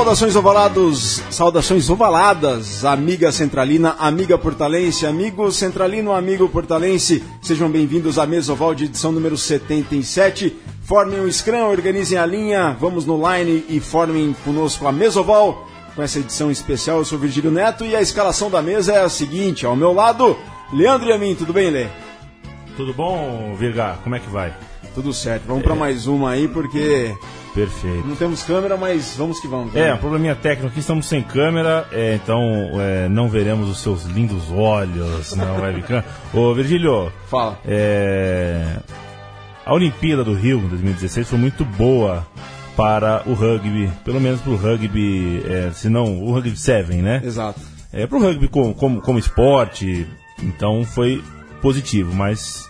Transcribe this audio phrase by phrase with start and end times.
[0.00, 8.24] Saudações ovalados, saudações ovaladas, amiga centralina, amiga portalense, amigo centralino, amigo portalense, sejam bem-vindos à
[8.24, 10.56] Mesoval de edição número 77.
[10.84, 15.68] Formem o Scrum, organizem a linha, vamos no line e formem conosco a Mesoval.
[15.94, 19.08] Com essa edição especial, eu sou Virgílio Neto e a escalação da mesa é a
[19.10, 20.34] seguinte: ao meu lado,
[20.72, 21.88] Leandro e a mim, tudo bem, Lê?
[22.74, 23.98] Tudo bom, Virga?
[24.02, 24.50] Como é que vai?
[24.94, 25.66] Tudo certo, vamos é.
[25.66, 27.14] para mais uma aí porque
[27.54, 28.06] Perfeito.
[28.06, 29.72] Não temos câmera, mas vamos que vamos.
[29.72, 29.88] Né?
[29.88, 32.42] É, um probleminha técnico aqui, estamos sem câmera, é, então
[32.80, 36.04] é, não veremos os seus lindos olhos na webcam.
[36.32, 37.12] Ô, Virgílio.
[37.26, 37.58] Fala.
[37.66, 38.76] É,
[39.66, 42.26] a Olimpíada do Rio, 2016, foi muito boa
[42.76, 47.20] para o rugby, pelo menos para o rugby, é, se não o rugby 7, né?
[47.24, 47.60] Exato.
[47.92, 50.06] É, para o rugby como, como, como esporte,
[50.42, 51.22] então foi
[51.60, 52.69] positivo, mas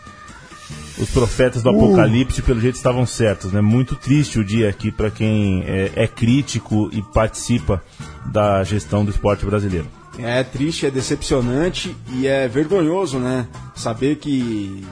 [0.98, 1.76] os profetas do uh.
[1.76, 3.52] Apocalipse, pelo jeito, estavam certos.
[3.52, 3.60] Né?
[3.60, 7.82] Muito triste o dia aqui para quem é, é, crítico e participa
[8.26, 9.86] da gestão do esporte brasileiro.
[10.18, 13.46] É triste, é decepcionante e é vergonhoso, né?
[13.74, 14.84] Saber que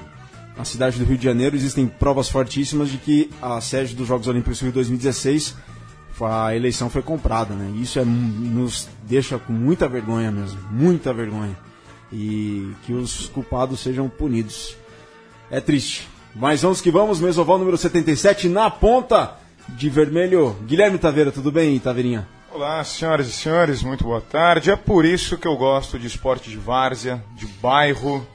[0.57, 4.27] na cidade do Rio de Janeiro existem provas fortíssimas de que a sede dos Jogos
[4.27, 5.55] Olímpicos Rio 2016
[6.25, 7.71] a eleição foi comprada, né?
[7.81, 11.57] Isso é, nos deixa com muita vergonha mesmo, muita vergonha.
[12.13, 14.77] E que os culpados sejam punidos.
[15.51, 16.09] É triste.
[16.35, 19.37] Mas vamos que vamos, mesoval número 77 na ponta
[19.69, 20.55] de vermelho.
[20.67, 22.29] Guilherme Taveira, tudo bem, Taveirinha?
[22.53, 24.71] Olá, senhoras e senhores, muito boa tarde.
[24.71, 28.27] É por isso que eu gosto de esporte de várzea, de bairro,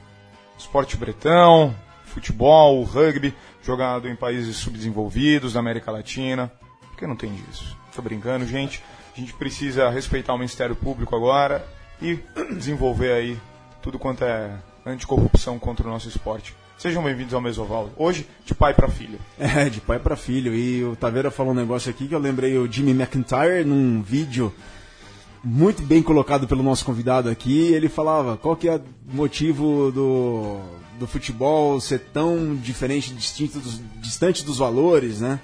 [0.58, 6.50] esporte bretão, futebol, rugby, jogado em países subdesenvolvidos da América Latina.
[6.90, 7.76] Porque não tem disso.
[7.94, 8.82] Tô brincando, gente.
[9.16, 11.64] A gente precisa respeitar o Ministério Público agora
[12.02, 12.18] e
[12.56, 13.38] desenvolver aí
[13.80, 14.50] tudo quanto é
[14.84, 16.54] anticorrupção contra o nosso esporte.
[16.84, 17.90] Sejam bem-vindos ao Mesoval.
[17.96, 19.18] Hoje, de pai para filho.
[19.40, 20.54] É, de pai para filho.
[20.54, 24.52] E o Taveira falou um negócio aqui que eu lembrei o Jimmy McIntyre num vídeo
[25.42, 27.72] muito bem colocado pelo nosso convidado aqui.
[27.72, 28.82] Ele falava qual que é o
[29.16, 30.60] motivo do,
[30.98, 35.40] do futebol ser tão diferente, distinto dos, distante dos valores, né?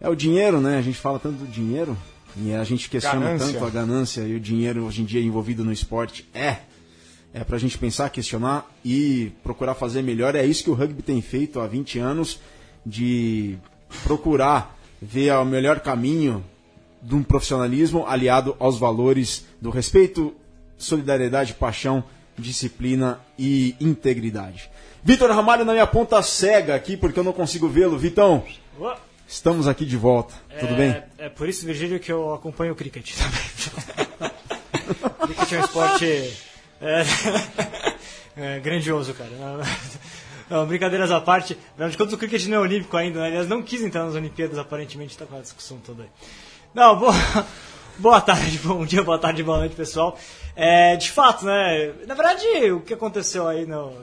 [0.00, 0.78] É o dinheiro, né?
[0.78, 1.94] A gente fala tanto do dinheiro
[2.34, 3.52] e a gente questiona ganância.
[3.52, 6.26] tanto a ganância e o dinheiro hoje em dia envolvido no esporte.
[6.32, 6.60] É,
[7.34, 10.34] é para a gente pensar, questionar e procurar fazer melhor.
[10.34, 12.40] É isso que o rugby tem feito há 20 anos,
[12.84, 13.56] de
[14.04, 16.44] procurar ver o melhor caminho
[17.00, 20.34] de um profissionalismo aliado aos valores do respeito,
[20.76, 22.04] solidariedade, paixão,
[22.38, 24.70] disciplina e integridade.
[25.02, 27.98] Vitor Ramalho na minha ponta cega aqui, porque eu não consigo vê-lo.
[27.98, 28.44] Vitão,
[29.26, 30.34] estamos aqui de volta.
[30.48, 31.02] É, Tudo bem?
[31.18, 34.30] É por isso, Virgílio, que eu acompanho o cricket também.
[35.26, 36.51] cricket é um esporte
[36.82, 37.04] é,
[38.56, 39.30] é grandioso, cara.
[40.50, 43.28] Não, brincadeiras à parte, de contas o cricket não é olímpico ainda, né?
[43.28, 46.08] aliás não quis entrar nas Olimpíadas, aparentemente está com a discussão toda aí.
[46.74, 47.14] Não, boa,
[47.98, 50.18] boa tarde, bom dia, boa tarde, boa noite pessoal.
[50.56, 53.94] É, de fato, né, na verdade o que aconteceu aí no,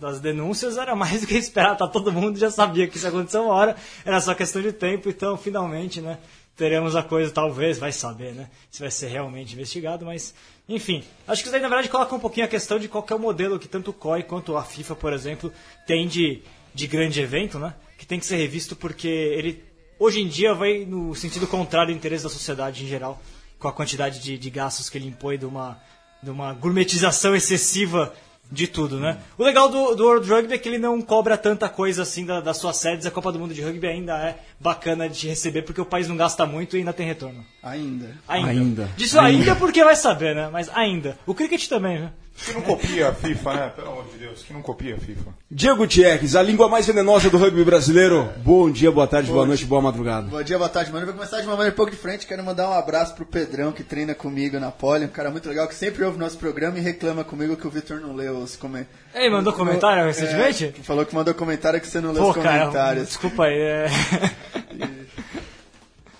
[0.00, 3.42] das denúncias era mais do que esperar, tá todo mundo já sabia que isso aconteceu
[3.42, 6.18] uma hora, era só questão de tempo, então finalmente, né,
[6.56, 10.34] teremos a coisa, talvez, vai saber, né, se vai ser realmente investigado, mas
[10.70, 13.14] enfim, acho que isso aí na verdade coloca um pouquinho a questão de qual é
[13.14, 15.52] o modelo que tanto o COI quanto a FIFA, por exemplo,
[15.84, 16.42] tem de,
[16.72, 17.74] de grande evento, né?
[17.98, 19.64] Que tem que ser revisto porque ele
[19.98, 23.20] hoje em dia vai no sentido contrário do interesse da sociedade em geral,
[23.58, 25.76] com a quantidade de, de gastos que ele impõe de uma,
[26.22, 28.14] de uma gourmetização excessiva
[28.50, 29.18] de tudo, né?
[29.38, 32.40] O legal do, do World Rugby é que ele não cobra tanta coisa assim da,
[32.40, 33.06] das suas sedes.
[33.06, 36.16] A Copa do Mundo de Rugby ainda é bacana de receber porque o país não
[36.16, 37.44] gasta muito e ainda tem retorno.
[37.62, 38.10] Ainda.
[38.26, 38.50] Ainda.
[38.50, 38.90] ainda.
[38.96, 40.48] Disso ainda, ainda porque vai saber, né?
[40.52, 41.16] Mas ainda.
[41.26, 42.12] O cricket também, né?
[42.36, 43.72] Que não copia a FIFA, né?
[43.76, 45.34] Pelo amor de Deus, que não copia a FIFA.
[45.50, 48.32] Diego Gutierrez, a língua mais venenosa do rugby brasileiro.
[48.38, 50.26] Bom dia, boa tarde, boa, boa noite, boa madrugada.
[50.26, 51.04] Bom dia, boa tarde, mano.
[51.04, 52.26] Vou começar de uma maneira um pouco diferente.
[52.26, 55.04] Quero mandar um abraço pro Pedrão, que treina comigo na Poli.
[55.04, 58.00] Um cara muito legal, que sempre ouve nosso programa e reclama comigo que o Vitor
[58.00, 59.00] não leu os comentários.
[59.14, 60.74] Ei, mandou comentário recentemente?
[60.78, 62.72] É, falou que mandou comentário que você não leu Pô, os comentários.
[62.72, 63.60] Cara, desculpa aí.
[63.60, 63.86] É...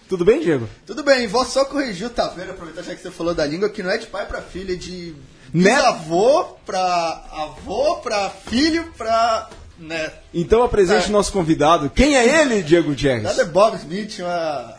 [0.06, 0.68] Tudo bem, Diego?
[0.84, 3.80] Tudo bem, vou só corrigir o Taveira, aproveitar já que você falou da língua, que
[3.80, 5.14] não é de pai para filho, é de
[5.52, 9.48] Bisavô pra avô, pra filho, pra
[9.78, 10.18] neto.
[10.32, 11.10] Então apresente é.
[11.10, 11.90] nosso convidado.
[11.90, 13.24] Quem é ele, Diego James?
[13.24, 14.74] Nada é Bob Smith, uma.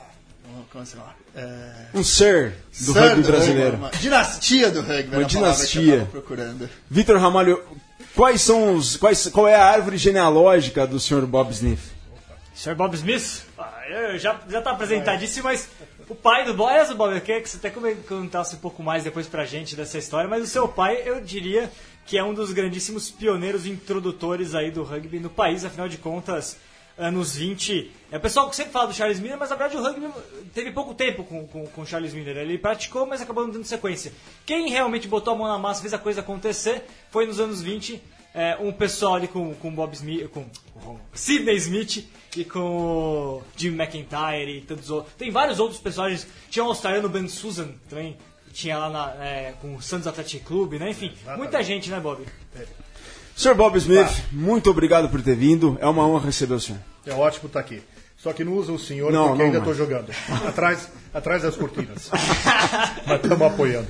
[0.72, 1.22] Como se chama?
[1.36, 1.88] É...
[1.94, 3.72] Um sir do sir rugby do brasileiro.
[3.72, 5.16] Rugby, uma dinastia do rugby.
[5.16, 6.08] Uma dinastia.
[6.12, 6.70] procurando.
[6.90, 7.62] Vitor Ramalho,
[8.16, 11.26] quais são os, quais, qual é a árvore genealógica do Sr.
[11.26, 11.80] Bob Smith?
[12.54, 12.76] Sr.
[12.76, 13.44] Bob Smith?
[13.58, 15.68] Ah, eu já está apresentadíssimo, mas
[16.12, 19.06] o pai do Bob, essa Bob, eu queria que você até comentasse um pouco mais
[19.06, 21.72] depois pra gente dessa história, mas o seu pai, eu diria
[22.06, 26.58] que é um dos grandíssimos pioneiros introdutores aí do rugby no país, afinal de contas,
[26.98, 27.90] anos 20.
[28.12, 30.10] É o pessoal que sempre fala do Charles Miller, mas na verdade o rugby
[30.54, 32.36] teve pouco tempo com, com, com o Charles Miller.
[32.36, 34.12] Ele praticou, mas acabou não dando sequência.
[34.46, 38.02] Quem realmente botou a mão na massa, fez a coisa acontecer, foi nos anos 20
[38.34, 42.06] é, um pessoal ali com, com Bob Smith, com, com Sidney Smith
[42.36, 45.14] e com o Jim McIntyre e tantos outros.
[45.16, 46.28] Tem vários outros personagens.
[46.50, 48.18] Tinha o australiano Ben Susan também,
[48.54, 50.90] tinha lá na, é, com o Santos Athletic Club, né?
[50.90, 52.26] Enfim, muita gente, né, Bob?
[53.36, 53.56] Sr.
[53.56, 55.78] Bob Smith, muito obrigado por ter vindo.
[55.82, 56.80] É uma honra receber o senhor.
[57.06, 57.82] É ótimo estar aqui.
[58.18, 60.12] Só que não usa o senhor Não, porque não ainda estou jogando.
[60.48, 62.12] Atrás, atrás das cortinas.
[63.08, 63.88] Mas estamos apoiando.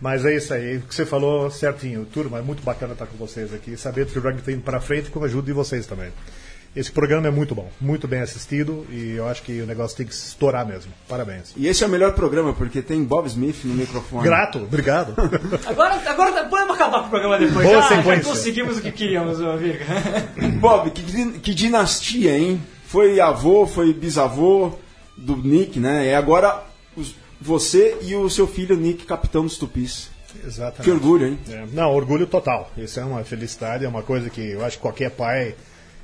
[0.00, 2.04] Mas é isso aí, o que você falou certinho.
[2.06, 3.76] Turma, é muito bacana estar com vocês aqui.
[3.76, 6.10] Saber que o rugby está indo para frente com a ajuda de vocês também.
[6.74, 10.06] Esse programa é muito bom, muito bem assistido e eu acho que o negócio tem
[10.06, 10.92] que se estourar mesmo.
[11.08, 11.52] Parabéns.
[11.56, 14.22] E esse é o melhor programa, porque tem Bob Smith no microfone.
[14.22, 15.14] Grato, obrigado.
[15.66, 17.66] Agora, agora podemos acabar com o programa depois.
[17.66, 18.22] Boa já, já sequência.
[18.24, 19.84] conseguimos o que queríamos, ô, Virga.
[20.60, 22.62] Bob, que, que dinastia, hein?
[22.86, 24.72] Foi avô, foi bisavô
[25.16, 26.06] do Nick, né?
[26.06, 26.62] E agora
[26.96, 30.08] os- você e o seu filho Nick, capitão dos Tupis.
[30.46, 30.82] Exatamente.
[30.84, 31.38] Que orgulho, hein?
[31.50, 32.70] É, não, orgulho total.
[32.78, 35.56] Isso é uma felicidade, é uma coisa que eu acho que qualquer pai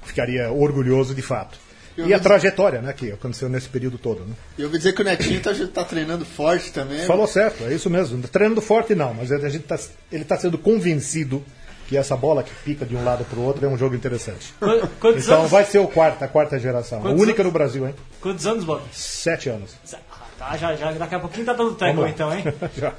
[0.07, 1.59] ficaria orgulhoso de fato.
[1.97, 4.35] Eu E a trajetória, né, que aconteceu nesse período todo, né?
[4.59, 7.07] E eu ouvi dizer que o Netinho tá, tá treinando forte também.
[7.07, 8.21] Falou certo, é isso mesmo.
[8.29, 9.79] Treinando forte não, mas a gente tá,
[10.13, 11.43] ele está sendo convencido
[11.89, 14.53] que essa bola que pica de um lado para o outro é um jogo interessante.
[14.61, 15.51] Qu- Quantos Então anos?
[15.51, 17.01] vai ser o quarto, a quarta geração.
[17.01, 17.53] Quantos a única anos?
[17.53, 17.95] no Brasil, hein?
[18.21, 18.83] Quantos anos, Bob?
[18.93, 19.75] Sete anos.
[19.95, 19.99] Ah,
[20.39, 22.45] tá, já, já, daqui a pouquinho tá dando tempo então, hein?
[22.77, 22.93] Já.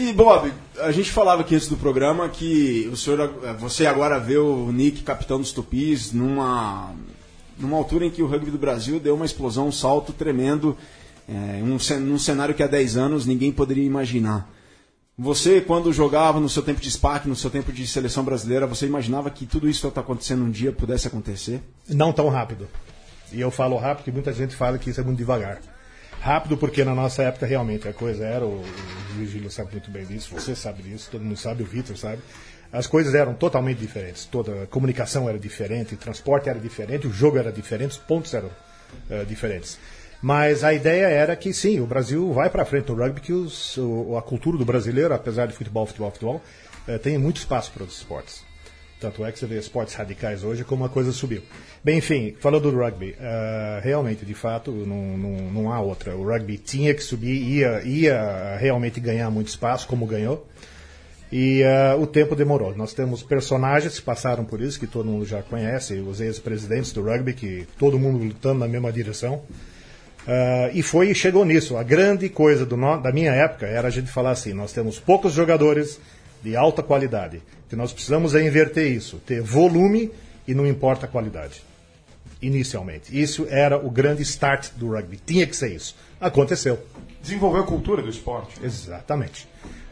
[0.00, 4.38] E Bob, a gente falava aqui antes do programa que o senhor, você agora vê
[4.38, 6.94] o Nick, capitão dos Tupis, numa,
[7.58, 10.76] numa altura em que o rugby do Brasil deu uma explosão, um salto tremendo,
[11.28, 14.48] é, um, num cenário que há 10 anos ninguém poderia imaginar.
[15.18, 18.86] Você, quando jogava no seu tempo de SPAC, no seu tempo de seleção brasileira, você
[18.86, 21.60] imaginava que tudo isso que está acontecendo um dia pudesse acontecer?
[21.88, 22.68] Não tão rápido.
[23.32, 25.60] E eu falo rápido porque muita gente fala que isso é muito devagar.
[26.20, 28.64] Rápido porque na nossa época realmente a coisa era, o, o
[29.18, 32.20] Virgílio sabe muito bem disso, você sabe disso, todo mundo sabe, o Vitor sabe.
[32.70, 34.26] As coisas eram totalmente diferentes.
[34.26, 38.34] Toda a comunicação era diferente, o transporte era diferente, o jogo era diferente, os pontos
[38.34, 38.50] eram
[39.08, 39.78] eh, diferentes.
[40.20, 43.76] Mas a ideia era que sim, o Brasil vai para frente no rugby, que os,
[43.78, 46.42] o- a cultura do brasileiro, apesar de futebol, futebol, futebol,
[46.86, 48.44] eh, tem muito espaço para os esportes.
[49.00, 51.42] Tanto é que você vê esportes radicais hoje como a coisa subiu.
[51.84, 56.16] Bem, enfim, falando do rugby, ah, realmente, de fato, não, não, não há outra.
[56.16, 60.46] O rugby tinha que subir, ia, ia realmente ganhar muito espaço, como ganhou.
[61.30, 62.74] E ah, o tempo demorou.
[62.74, 67.02] Nós temos personagens que passaram por isso, que todo mundo já conhece, os ex-presidentes do
[67.02, 69.42] rugby, que todo mundo lutando na mesma direção.
[70.26, 71.76] Ah, e foi e chegou nisso.
[71.76, 75.32] A grande coisa do da minha época era a gente falar assim: nós temos poucos
[75.32, 76.00] jogadores
[76.42, 77.38] de alta qualidade.
[77.66, 80.10] O que nós precisamos é inverter isso, ter volume
[80.46, 81.62] e não importa a qualidade.
[82.40, 83.18] Inicialmente.
[83.18, 85.18] Isso era o grande start do rugby.
[85.24, 85.96] Tinha que ser isso.
[86.20, 86.78] Aconteceu.
[87.20, 88.54] Desenvolveu a cultura do esporte.
[88.62, 89.48] Exatamente.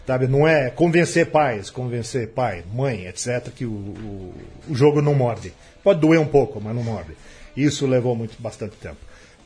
[0.07, 4.35] Sabe, não é convencer pais, convencer pai, mãe, etc., que o, o,
[4.69, 5.53] o jogo não morde.
[5.83, 7.17] Pode doer um pouco, mas não morde.
[7.57, 8.99] Isso levou muito, bastante tempo.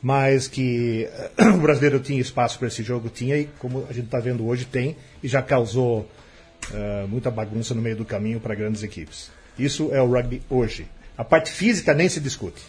[0.03, 4.05] Mas que eh, o brasileiro tinha espaço para esse jogo, tinha, e como a gente
[4.05, 6.07] está vendo hoje, tem, e já causou
[6.73, 9.31] eh, muita bagunça no meio do caminho para grandes equipes.
[9.57, 10.87] Isso é o rugby hoje.
[11.17, 12.61] A parte física nem se discute.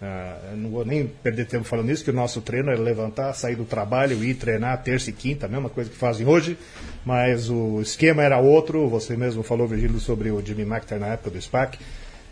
[0.00, 3.32] Ah, eu não vou nem perder tempo falando isso, que o nosso treino é levantar,
[3.32, 6.56] sair do trabalho, ir treinar terça e quinta, a mesma coisa que fazem hoje,
[7.04, 11.30] mas o esquema era outro, você mesmo falou, Virgílio, sobre o Jimmy McIntyre na época
[11.30, 11.78] do SPAC,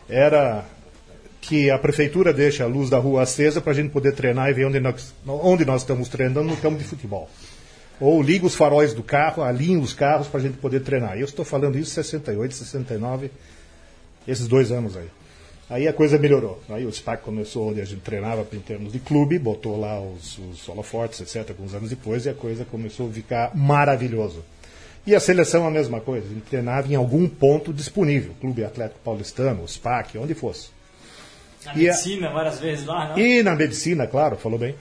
[0.08, 0.64] era
[1.40, 4.52] que a prefeitura deixa a luz da rua acesa para a gente poder treinar e
[4.52, 7.28] ver onde nós, onde nós estamos treinando no campo de futebol.
[8.00, 11.16] Ou liga os faróis do carro, alinha os carros para a gente poder treinar.
[11.18, 13.30] Eu estou falando isso em 68, 69,
[14.28, 15.06] esses dois anos aí.
[15.68, 16.62] Aí a coisa melhorou.
[16.68, 20.38] Aí o SPAC começou onde a gente treinava em termos de clube, botou lá os,
[20.38, 24.44] os holofortes, etc., alguns anos depois, e a coisa começou a ficar maravilhoso.
[25.04, 29.00] E a seleção a mesma coisa, a gente treinava em algum ponto disponível, Clube Atlético
[29.04, 30.68] Paulistano, SPAC, onde fosse.
[31.64, 33.18] Na E a- medicina, várias vezes lá, não?
[33.18, 34.74] E na medicina, claro, falou bem.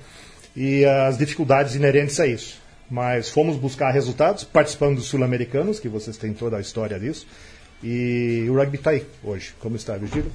[0.56, 2.60] E as dificuldades inerentes a isso.
[2.90, 7.26] Mas fomos buscar resultados, participando dos sul-americanos, que vocês têm toda a história disso.
[7.84, 9.54] E o rugby está aí hoje.
[9.60, 10.32] Como está, Virgílio?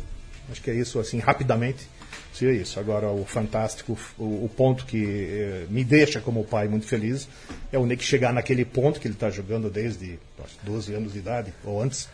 [0.50, 1.88] Acho que é isso, assim, rapidamente.
[2.32, 2.78] Seria isso.
[2.78, 7.28] Agora, o fantástico, o, o ponto que eh, me deixa como pai muito feliz
[7.72, 11.18] é o Nick chegar naquele ponto que ele está jogando desde acho, 12 anos de
[11.18, 12.08] idade, ou antes,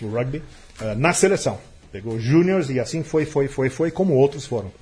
[0.00, 0.42] o rugby,
[0.80, 1.58] eh, na seleção.
[1.92, 4.72] Pegou júniors e assim foi, foi, foi, foi, como outros foram.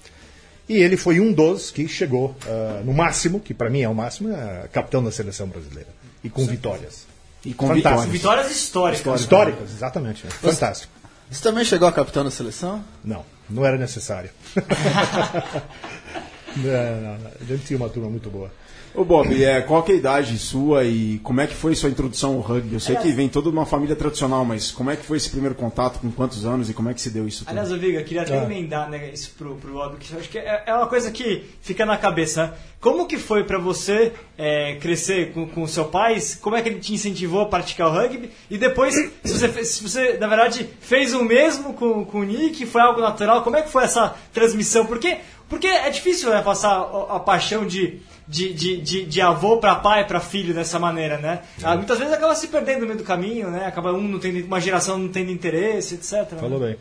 [0.68, 3.94] E ele foi um dos que chegou ah, no máximo, que para mim é o
[3.94, 5.88] máximo, é capitão da seleção brasileira.
[6.22, 7.06] E com vitórias.
[7.44, 8.12] E com Fantástico.
[8.12, 8.12] vitórias.
[8.12, 9.20] Vitórias históricas.
[9.20, 10.26] Históricas, exatamente.
[10.26, 10.92] é Fantástico.
[11.30, 12.84] Você também chegou a capitão da seleção?
[13.04, 13.24] Não.
[13.48, 14.30] não era necessário.
[16.56, 17.30] não, não, não.
[17.40, 18.50] A gente tinha uma turma muito boa.
[18.94, 21.88] Ô Bob, é, qual que é a idade sua e como é que foi sua
[21.88, 22.74] introdução ao rugby?
[22.74, 25.54] Eu sei que vem toda uma família tradicional, mas como é que foi esse primeiro
[25.54, 27.50] contato, com quantos anos e como é que se deu isso tudo?
[27.56, 28.42] Aliás, Viga, queria até Ah.
[28.42, 31.44] emendar né, isso pro, pro Bob, que eu acho que é, é uma coisa que
[31.60, 32.46] fica na cabeça.
[32.48, 32.52] né?
[32.80, 36.18] Como que foi pra você é, crescer com, com o seu pai?
[36.40, 38.30] Como é que ele te incentivou a praticar o rugby?
[38.50, 42.24] E depois, se você, fez- se você na verdade, fez o mesmo com, com o
[42.24, 44.86] Nick, foi algo natural, como é que foi essa transmissão?
[44.86, 45.18] Porque,
[45.48, 49.74] porque é difícil né, passar a, a paixão de, de, de, de, de avô para
[49.76, 51.40] pai, para filho dessa maneira, né?
[51.62, 53.66] Ah, muitas vezes acaba se perdendo no meio do caminho, né?
[53.66, 56.32] Acaba um não tendo, uma geração não tendo interesse, etc.
[56.32, 56.38] né?
[56.38, 56.76] Falou bem.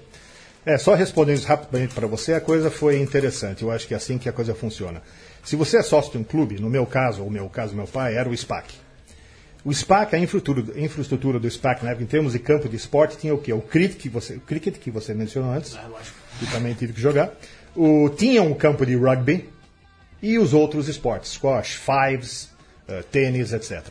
[0.66, 3.64] É, só respondendo rapidamente para você, a coisa foi interessante.
[3.64, 5.02] Eu acho que é assim que a coisa funciona.
[5.42, 7.88] Se você é sócio de um clube, no meu caso, ou no meu caso, meu
[7.88, 8.74] pai, era o SPAC.
[9.64, 13.18] O SPAC, a infraestrutura, a infraestrutura do SPAC, né, em termos de campo de esporte,
[13.18, 13.54] tinha o quê?
[13.54, 15.78] O cricket, que você, o cricket que você mencionou antes,
[16.40, 17.32] que também tive que jogar.
[17.74, 19.48] O, tinha um campo de rugby
[20.22, 22.50] e os outros esportes, squash, fives,
[22.88, 23.84] eh, tênis, etc.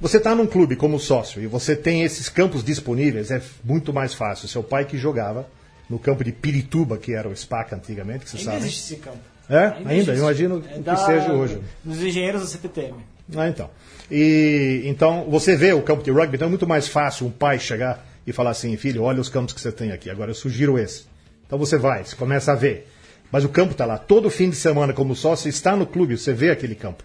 [0.00, 4.14] Você está num clube como sócio e você tem esses campos disponíveis, é muito mais
[4.14, 4.46] fácil.
[4.46, 5.48] Seu pai que jogava
[5.90, 8.62] no campo de Pirituba, que era o SPAC antigamente, que você Ainda sabe.
[8.64, 9.18] existe esse campo.
[9.50, 10.18] É, ainda, existe.
[10.18, 11.58] imagino É que da- seja hoje.
[11.82, 12.94] Dos engenheiros da CPTM.
[13.36, 13.70] Ah, então.
[14.10, 17.58] E então você vê o campo de rugby, então é muito mais fácil um pai
[17.58, 20.08] chegar e falar assim, filho, olha os campos que você tem aqui.
[20.10, 21.04] Agora eu sugiro esse.
[21.46, 22.86] Então você vai, você começa a ver.
[23.30, 23.98] Mas o campo está lá.
[23.98, 27.04] Todo fim de semana, como sócio, está no clube, você vê aquele campo.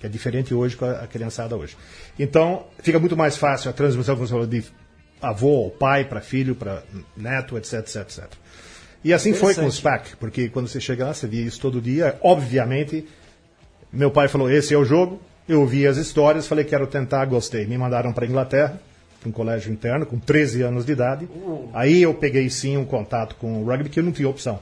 [0.00, 1.76] Que é diferente hoje com a, a criançada hoje.
[2.18, 4.64] Então, fica muito mais fácil a transmissão como você falou, de
[5.20, 6.82] avô ou pai para filho, para
[7.16, 8.24] neto, etc, etc, etc.
[9.04, 11.80] E assim foi com o SPAC, porque quando você chega lá, você via isso todo
[11.80, 12.18] dia.
[12.22, 13.06] Obviamente,
[13.92, 15.20] meu pai falou: esse é o jogo.
[15.48, 17.66] Eu ouvi as histórias, falei: quero tentar, gostei.
[17.66, 18.80] Me mandaram para Inglaterra,
[19.20, 21.28] para um colégio interno, com 13 anos de idade.
[21.72, 24.60] Aí eu peguei sim um contato com o rugby, que eu não tinha opção.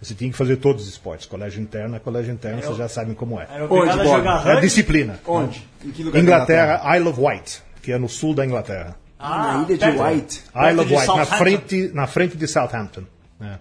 [0.00, 1.26] Você tinha que fazer todos os esportes.
[1.26, 3.46] Colégio interno é colégio interno, vocês já sabem como é.
[3.68, 4.06] Onde, a Bob?
[4.06, 5.18] jogar É disciplina.
[5.26, 5.66] Onde?
[5.84, 8.96] Em que lugar da Inglaterra, Isle of Wight, que é no sul da Inglaterra.
[9.18, 10.42] Ah, Na ilha de perto- White.
[10.54, 13.02] Isle of Wight, na frente, na frente de Southampton.
[13.40, 13.56] É,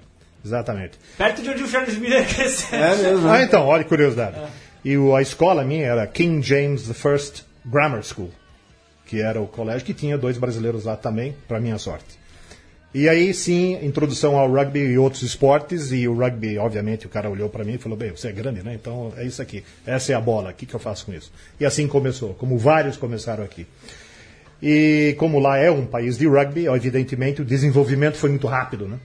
[0.46, 1.00] exatamente.
[1.18, 2.78] Perto de onde o Charles Miller cresceu.
[2.78, 3.28] É mesmo.
[3.28, 4.38] Ah, então, olha que curiosidade.
[4.86, 8.30] E o, a escola minha era King James I Grammar School,
[9.08, 12.06] que era o colégio que tinha dois brasileiros lá também, para minha sorte.
[12.94, 17.30] E aí sim, introdução ao rugby e outros esportes, e o rugby, obviamente, o cara
[17.30, 18.74] olhou para mim e falou: bem, você é grande, né?
[18.74, 21.32] Então é isso aqui, essa é a bola, o que, que eu faço com isso?
[21.60, 23.68] E assim começou, como vários começaram aqui.
[24.62, 28.98] E como lá é um país de rugby, evidentemente o desenvolvimento foi muito rápido, né?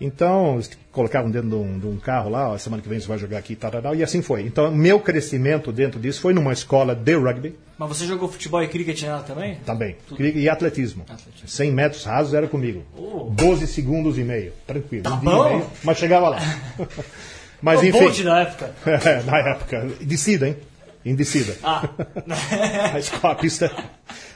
[0.00, 0.60] Então,
[0.98, 3.38] colocavam dentro de um, de um carro lá, ó, semana que vem você vai jogar
[3.38, 4.42] aqui, tarará, e assim foi.
[4.42, 8.66] Então, meu crescimento dentro disso foi numa escola de rugby Mas você jogou futebol e
[8.66, 9.54] cricket lá também?
[9.64, 11.06] também, e atletismo.
[11.46, 12.82] 100 metros rasos era comigo.
[13.30, 15.04] 12 segundos e meio, tranquilo.
[15.04, 15.48] Tá um bom.
[15.48, 16.38] meio, mas chegava lá.
[17.62, 18.74] mas o enfim, Bolt da época.
[19.08, 20.56] É, na época, descida, hein?
[21.04, 21.54] Em descida.
[21.62, 21.88] Ah.
[22.92, 23.70] a escola, a pista.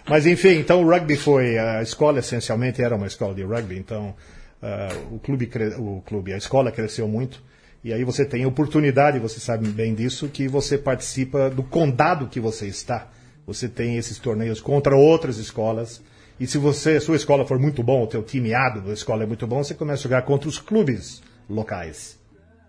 [0.09, 1.59] Mas enfim, então o rugby foi.
[1.59, 4.14] A escola essencialmente era uma escola de rugby, então
[4.62, 7.42] ah, o, clube, o clube, a escola cresceu muito.
[7.83, 12.38] E aí você tem oportunidade, você sabe bem disso, que você participa do condado que
[12.38, 13.09] você está.
[13.45, 16.00] Você tem esses torneios contra outras escolas.
[16.38, 19.26] E se você, sua escola for muito bom, o teu time A da escola é
[19.26, 22.19] muito bom, você começa a jogar contra os clubes locais.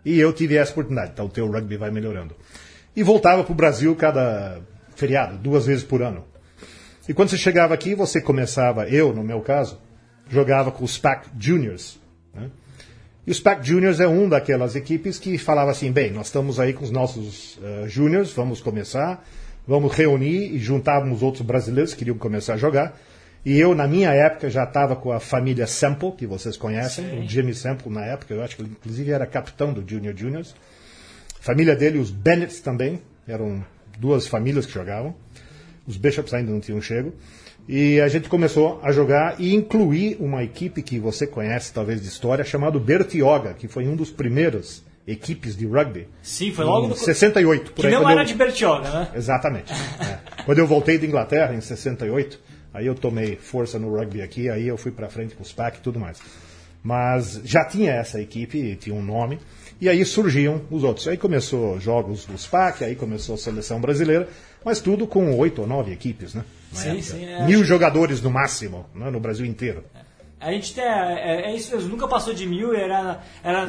[0.03, 2.35] E eu tive essa oportunidade, então o teu rugby vai melhorando.
[2.95, 4.61] E voltava para o Brasil cada
[4.95, 6.25] feriado, duas vezes por ano.
[7.07, 9.79] E quando você chegava aqui, você começava, eu no meu caso,
[10.29, 11.99] jogava com os PAC Juniors.
[12.33, 12.49] Né?
[13.25, 16.73] E os PAC Juniors é um daquelas equipes que falava assim, bem, nós estamos aí
[16.73, 19.25] com os nossos uh, juniors, vamos começar,
[19.65, 22.99] vamos reunir e juntávamos outros brasileiros que queriam começar a jogar.
[23.45, 27.27] E eu, na minha época, já estava com a família Semple, que vocês conhecem, o
[27.27, 30.55] Jimmy Semple na época, eu acho que ele inclusive era capitão do Junior Juniors.
[31.39, 33.63] A família dele, os Bennetts também, eram
[33.99, 35.13] duas famílias que jogavam.
[35.85, 37.13] Os Bishops ainda não tinham chego.
[37.67, 42.07] E a gente começou a jogar e incluir uma equipe que você conhece, talvez de
[42.07, 46.07] história, chamado Bertioga, que foi um dos primeiros equipes de rugby.
[46.21, 46.95] Sim, foi logo Em no...
[46.95, 47.71] 68.
[47.71, 49.07] por Que aí, não era eu- de Bertioga, né?
[49.15, 49.71] Exatamente.
[49.73, 50.19] é.
[50.43, 52.39] Quando eu voltei da Inglaterra, em 68,
[52.73, 55.77] aí eu tomei força no rugby aqui, aí eu fui para frente com os PAC
[55.77, 56.19] e tudo mais.
[56.83, 59.39] Mas já tinha essa equipe, tinha um nome,
[59.79, 61.07] e aí surgiam os outros.
[61.07, 64.27] Aí começou jogos dos PAC, aí começou a seleção brasileira,
[64.65, 66.43] mas tudo com oito ou nove equipes, né?
[66.73, 67.01] Sim, época.
[67.03, 69.09] sim, é, Mil acho- jogadores no máximo, né?
[69.09, 69.83] no Brasil inteiro.
[70.39, 70.83] A gente tem.
[70.83, 73.21] É, é isso mesmo, nunca passou de mil e era.
[73.43, 73.65] era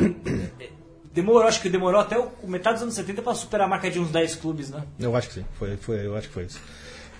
[1.12, 3.98] demorou, acho que demorou até o, metade dos anos 70 para superar a marca de
[4.00, 4.82] uns 10 clubes, né?
[4.98, 6.60] Eu acho que sim, foi, foi, eu acho que foi isso.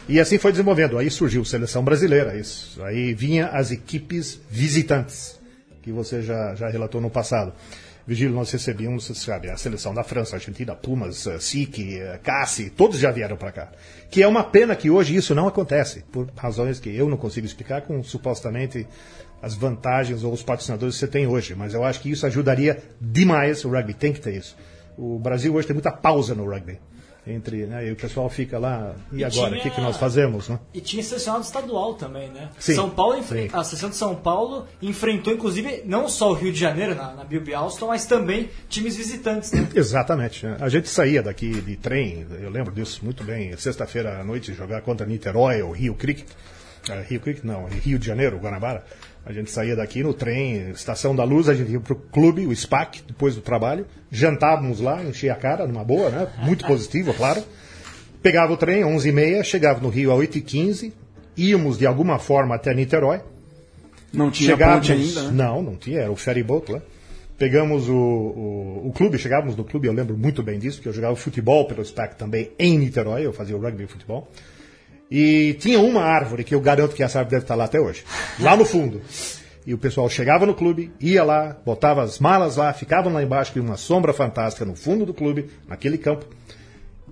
[0.09, 0.99] E assim foi desenvolvendo.
[0.99, 2.83] Aí surgiu seleção brasileira, isso.
[2.85, 5.41] Aí vinha as equipes visitantes.
[5.83, 7.53] que você já, já relatou no passado.
[8.07, 12.99] Vigílio, nós recebíamos, sabe, a seleção da França, Argentina, Pumas, uh, SIC, uh, Cassi, todos
[12.99, 13.73] já vieram para cá.
[14.11, 17.47] Que é uma pena que hoje isso não acontece, por razões que eu não consigo
[17.47, 18.87] explicar, com supostamente
[19.41, 21.55] as vantagens ou os patrocinadores que você tem hoje.
[21.55, 24.55] Mas eu acho que isso ajudaria demais, o rugby tem que ter isso.
[24.99, 26.79] O Brasil hoje tem muita pausa no rugby
[27.27, 30.49] entre né, e o pessoal fica lá e, E agora o que, que nós fazemos
[30.49, 30.59] né?
[30.73, 32.51] E tinha selecionado estadual também, né?
[32.59, 33.49] Sim, São Paulo, sim.
[33.53, 37.25] a seleção de São Paulo enfrentou, inclusive, não só o Rio de Janeiro na, na
[37.25, 39.69] Bilby Alston, mas também times visitantes, né?
[39.75, 44.53] exatamente a gente saía daqui de trem eu lembro disso muito bem sexta-feira à noite
[44.53, 46.29] jogar contra Niterói ou Rio Cricket
[46.89, 48.85] Eh, Rio Cricket não Rio de Janeiro Guanabara
[49.27, 52.55] a gente saía daqui no trem Estação da Luz a gente ia pro clube o
[52.55, 57.43] SPAC depois do trabalho jantávamos lá enchia a cara numa boa né muito positivo claro
[58.23, 60.93] pegava o trem 11h30 chegava no Rio às 8h15
[61.37, 63.21] íamos de alguma forma até Niterói
[64.13, 65.31] Não tinha Chegávamos, ponte ainda, né?
[65.33, 66.81] Não, não tinha, era o ferry boat lá.
[67.37, 70.93] Pegamos o, o, o clube, chegávamos no clube, eu lembro muito bem disso, que eu
[70.93, 74.31] jogava futebol pelo SPAC também em Niterói, eu fazia o rugby e futebol.
[75.11, 78.05] E tinha uma árvore que eu garanto que essa árvore deve estar lá até hoje,
[78.41, 79.01] lá no fundo.
[79.67, 83.53] E o pessoal chegava no clube, ia lá, botava as malas lá, ficavam lá embaixo,
[83.53, 86.27] que uma sombra fantástica no fundo do clube, naquele campo.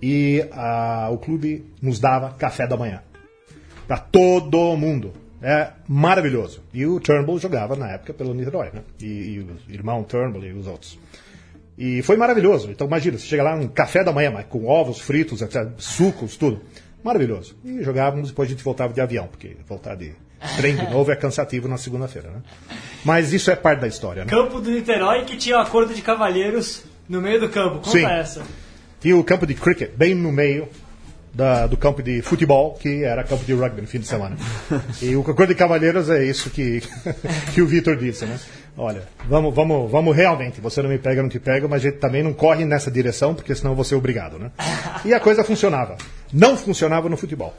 [0.03, 3.03] E ah, o clube nos dava café da manhã
[3.87, 5.13] para todo mundo.
[5.41, 6.63] É maravilhoso.
[6.73, 8.83] E o Turnbull jogava na época pelo Niterói, né?
[9.01, 10.99] E, e o irmão Turnbull e os outros.
[11.77, 12.71] E foi maravilhoso.
[12.71, 16.37] Então imagina, você chega lá um café da manhã, mas com ovos fritos, etc, sucos,
[16.37, 16.61] tudo.
[17.03, 17.57] Maravilhoso.
[17.65, 20.13] E jogávamos, depois a gente voltava de avião, porque voltar de
[20.57, 22.43] trem de novo é cansativo na segunda-feira, né?
[23.05, 24.31] Mas isso é parte da história, né?
[24.31, 27.77] Campo do Niterói que tinha um acordo de cavalheiros no meio do campo.
[27.77, 28.05] Conta Sim.
[28.07, 28.43] essa.
[29.01, 30.69] Tinha o campo de cricket bem no meio
[31.35, 34.37] da- do campo de futebol, que era campo de rugby no fim de semana.
[35.01, 36.83] E o Cocô de Cavalheiros é isso que,
[37.55, 38.39] que o Vitor disse, né?
[38.77, 41.99] Olha, vamos, vamos, vamos realmente, você não me pega, não te pega, mas a gente
[41.99, 44.51] também não corre nessa direção, porque senão vou ser obrigado, né?
[45.05, 45.97] E a coisa funcionava.
[46.33, 47.55] Não funcionava no futebol.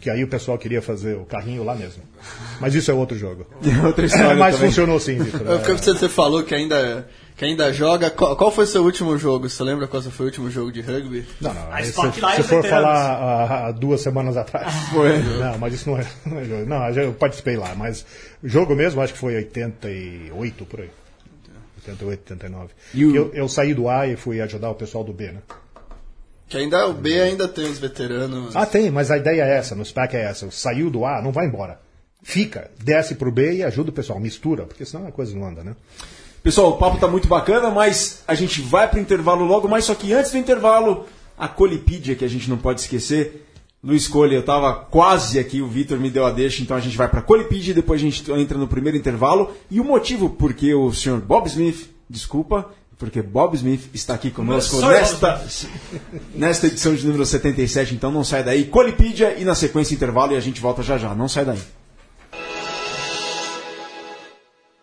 [0.00, 2.02] Que aí o pessoal queria fazer o carrinho lá mesmo.
[2.60, 3.46] Mas isso é outro jogo.
[3.86, 4.68] Outra história Mas também.
[4.70, 5.42] funcionou sim, Vitor.
[5.46, 8.10] Eu fiquei pensando, você falou que ainda, que ainda joga.
[8.10, 9.48] Qual, qual foi o seu último jogo?
[9.48, 11.24] Você lembra qual foi o último jogo de rugby?
[11.40, 11.72] Não, não.
[11.72, 14.74] A Se, se for falar há, há duas semanas atrás.
[14.90, 15.18] Foi.
[15.38, 16.66] Não, mas isso não é, não é jogo.
[16.66, 18.04] Não, eu participei lá, mas
[18.42, 20.90] o jogo mesmo acho que foi 88 por aí.
[21.86, 22.68] 88, 89.
[22.94, 25.38] E o- Eu, eu saí do A e fui ajudar o pessoal do B, né?
[26.52, 28.54] Que ainda o B ainda tem os veteranos.
[28.54, 30.50] Ah, tem, mas a ideia é essa, no SPAC é essa.
[30.50, 31.80] Saiu do A, não vai embora.
[32.22, 35.64] Fica, desce pro B e ajuda o pessoal, mistura, porque senão a coisa não anda,
[35.64, 35.74] né?
[36.42, 39.94] Pessoal, o papo tá muito bacana, mas a gente vai pro intervalo logo, mas só
[39.94, 41.06] que antes do intervalo,
[41.38, 43.48] a Colipídia, que a gente não pode esquecer.
[43.82, 46.98] Luiz Colhe, eu tava quase aqui, o Vitor me deu a deixa, então a gente
[46.98, 49.52] vai pra Colipídia, depois a gente entra no primeiro intervalo.
[49.70, 54.80] E o motivo porque o senhor Bob Smith, desculpa, porque Bob Smith está aqui conosco
[54.80, 55.44] nesta,
[56.34, 58.64] nesta edição de número 77, então não sai daí.
[58.64, 61.58] Colipídia e na sequência intervalo e a gente volta já já, não sai daí.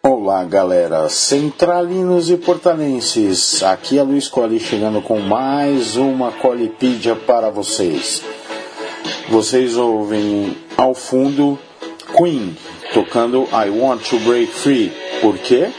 [0.02, 3.64] Olá, galera, centralinos e portalenses.
[3.64, 8.22] Aqui é Luiz Colli chegando com mais uma Colipídia para vocês.
[9.30, 11.58] Vocês ouvem ao fundo
[12.18, 12.56] Queen
[12.94, 14.92] tocando I Want to Break Free.
[15.22, 15.70] Por quê?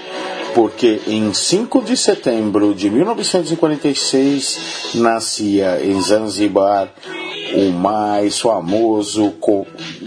[0.55, 6.93] Porque em 5 de setembro de 1946 nascia em Zanzibar
[7.55, 9.35] o mais famoso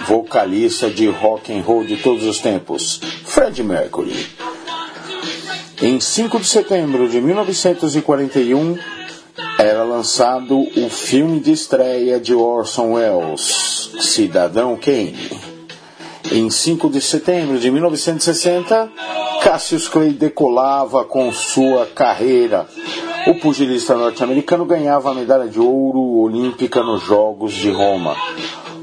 [0.08, 4.27] vocalista de rock and roll de todos os tempos, Fred Mercury.
[5.82, 8.77] Em 5 de setembro de 1941
[9.60, 15.29] era lançado o filme de estreia de Orson Welles, Cidadão Kane.
[16.32, 18.89] Em 5 de setembro de 1960,
[19.43, 22.65] Cassius Clay decolava com sua carreira.
[23.27, 28.15] O pugilista norte-americano ganhava a medalha de ouro olímpica nos Jogos de Roma.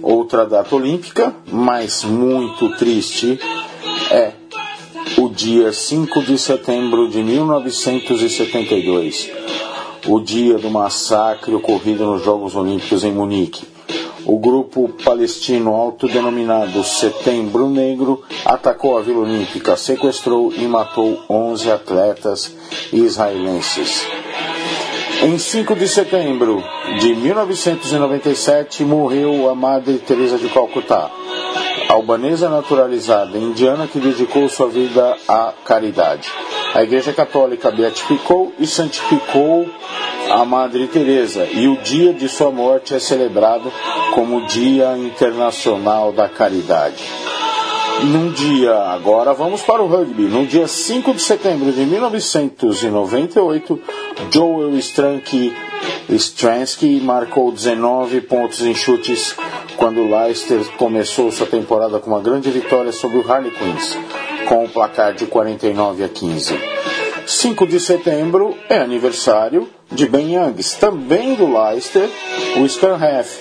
[0.03, 3.41] Outra data olímpica, mas muito triste,
[4.11, 4.33] é
[5.17, 9.31] o dia 5 de setembro de 1972,
[10.07, 13.67] o dia do massacre ocorrido nos Jogos Olímpicos em Munique.
[14.27, 22.55] O grupo palestino autodenominado Setembro Negro atacou a Vila Olímpica, sequestrou e matou 11 atletas
[22.93, 24.07] israelenses.
[25.23, 26.63] Em 5 de setembro
[26.99, 31.11] de 1997 morreu a Madre Teresa de Calcutá,
[31.89, 36.29] albanesa naturalizada indiana que dedicou sua vida à caridade.
[36.75, 39.69] A Igreja Católica beatificou e santificou
[40.31, 41.45] a Madre Teresa.
[41.45, 43.73] E o dia de sua morte é celebrado
[44.15, 47.03] como Dia Internacional da Caridade.
[48.05, 53.79] num dia, agora vamos para o rugby, no dia 5 de setembro de 1998,
[54.31, 55.53] Joel Stranky,
[56.09, 59.37] Stransky marcou 19 pontos em chutes
[59.77, 63.99] quando o Leicester começou sua temporada com uma grande vitória sobre o Harlequins,
[64.49, 66.59] com o placar de 49 a 15.
[67.27, 72.09] 5 de setembro é aniversário de Ben Youngs, também do Leicester,
[72.61, 73.41] o Scanhaf,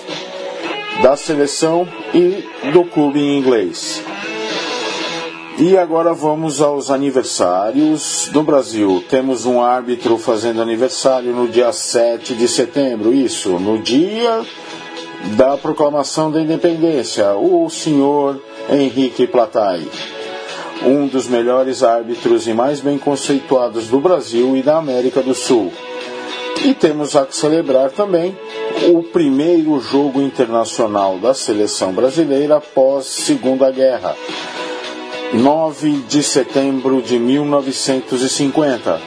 [1.02, 4.02] da seleção e do clube inglês.
[5.58, 9.04] E agora vamos aos aniversários do Brasil.
[9.10, 14.42] Temos um árbitro fazendo aniversário no dia 7 de setembro, isso, no dia
[15.36, 19.86] da proclamação da independência, o senhor Henrique Platai.
[20.84, 25.72] Um dos melhores árbitros e mais bem conceituados do Brasil e da América do Sul.
[26.64, 28.36] E temos a celebrar também
[28.92, 34.14] o primeiro jogo internacional da seleção brasileira após Segunda Guerra,
[35.32, 39.00] 9 de setembro de 1950.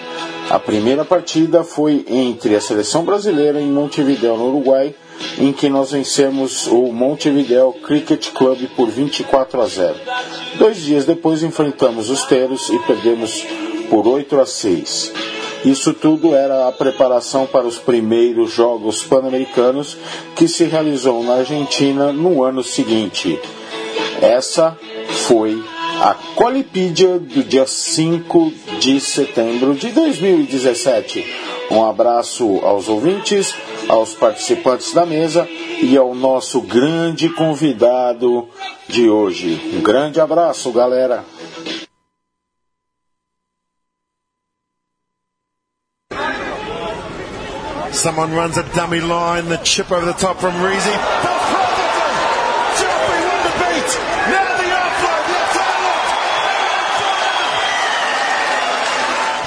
[0.50, 4.94] A primeira partida foi entre a seleção brasileira em Montevideo, no Uruguai,
[5.38, 9.96] em que nós vencemos o Montevideo Cricket Club por 24 a 0.
[10.56, 13.46] Dois dias depois enfrentamos os Teros e perdemos
[13.90, 15.14] por 8 a 6.
[15.66, 19.98] Isso tudo era a preparação para os primeiros Jogos Pan-Americanos
[20.36, 23.40] que se realizou na Argentina no ano seguinte.
[24.22, 24.78] Essa
[25.28, 25.64] foi
[26.02, 31.26] a Colipídia do dia 5 de setembro de 2017.
[31.72, 33.54] Um abraço aos ouvintes,
[33.90, 35.48] aos participantes da mesa
[35.82, 38.48] e ao nosso grande convidado
[38.88, 39.60] de hoje.
[39.76, 41.24] Um grande abraço, galera.
[47.92, 51.33] Someone runs a dummy line, the chip over the top from Reezy.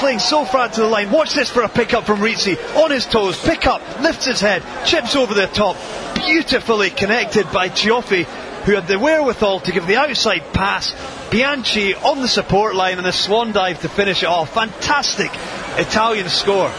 [0.06, 1.10] Playing so far to the line.
[1.10, 2.56] Watch this for a pick up from Rizzi.
[2.76, 5.76] On his toes, pick up, lifts his head, chips over the top.
[6.14, 10.94] Beautifully connected by Cioffi, who had the wherewithal to give the outside pass.
[11.32, 14.54] Bianchi on the support line and a swan dive to finish it off.
[14.54, 15.32] Fantastic
[15.76, 16.70] Italian score.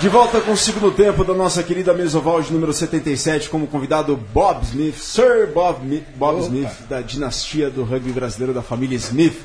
[0.00, 4.16] De volta com o segundo tempo da nossa querida Mesoval de número 77, como convidado
[4.16, 9.40] Bob Smith, Sir Bob, Bob Smith, da dinastia do rugby brasileiro da família Smith,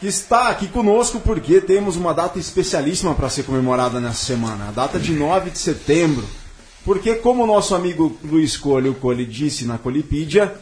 [0.00, 4.72] que está aqui conosco porque temos uma data especialíssima para ser comemorada nessa semana, a
[4.72, 6.24] data de 9 de setembro.
[6.82, 10.54] Porque, como o nosso amigo Luiz Colho Cole disse na Colipídia,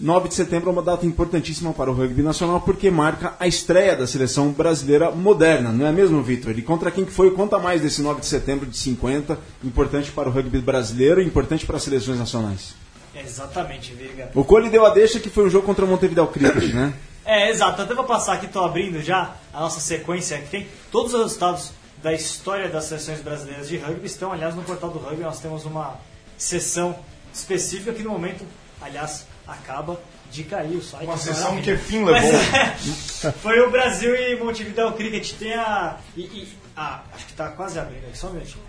[0.00, 3.96] 9 de setembro é uma data importantíssima para o rugby nacional porque marca a estreia
[3.96, 6.56] da seleção brasileira moderna, não é mesmo, Vitor?
[6.56, 7.32] E contra quem que foi?
[7.32, 11.66] Conta mais desse 9 de setembro de 50, importante para o rugby brasileiro e importante
[11.66, 12.74] para as seleções nacionais.
[13.14, 14.30] Exatamente, Virga.
[14.34, 16.94] O Cole deu a deixa que foi um jogo contra o Montevideo Cricket, né?
[17.24, 17.82] É, exato.
[17.82, 21.72] Até vou passar aqui, estou abrindo já a nossa sequência que tem todos os resultados
[22.02, 25.64] da história das seleções brasileiras de rugby estão, aliás, no portal do rugby nós temos
[25.64, 25.98] uma
[26.36, 26.96] sessão
[27.34, 28.44] específica que no momento,
[28.80, 29.98] aliás, acaba
[30.30, 31.04] de cair o site.
[31.06, 31.76] Uma sessão Maravilha.
[31.76, 32.32] que fim levou.
[32.32, 35.32] Mas, é, foi o Brasil e Montevideo Cricket.
[35.38, 35.96] Tem a.
[36.16, 38.62] E, e- ah, acho que está quase abrindo aqui, só um minutinho.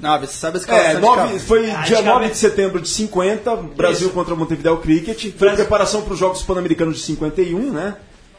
[0.00, 2.32] Não, você sabe a É, nove- foi Ah, dia de 9 cabeça.
[2.32, 4.14] de setembro de 50, Brasil Isso.
[4.16, 5.20] contra Montevideo Cricket.
[5.20, 7.94] Foi a Brasil- preparação para os Jogos Pan-Americanos de 51, né?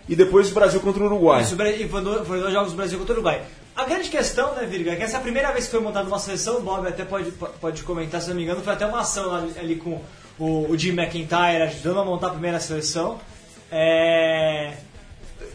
[0.09, 1.41] E depois o Brasil contra o Uruguai.
[1.43, 3.43] Isso, e foi dois, foi dois jogos do Brasil contra o Uruguai.
[3.75, 6.05] A grande questão, né, Virga, é que essa é a primeira vez que foi montada
[6.07, 8.99] uma seleção, o Bob até pode, pode comentar, se não me engano, foi até uma
[8.99, 10.01] ação ali, ali com
[10.39, 13.19] o, o Jim McIntyre ajudando a montar a primeira seleção.
[13.71, 14.73] É,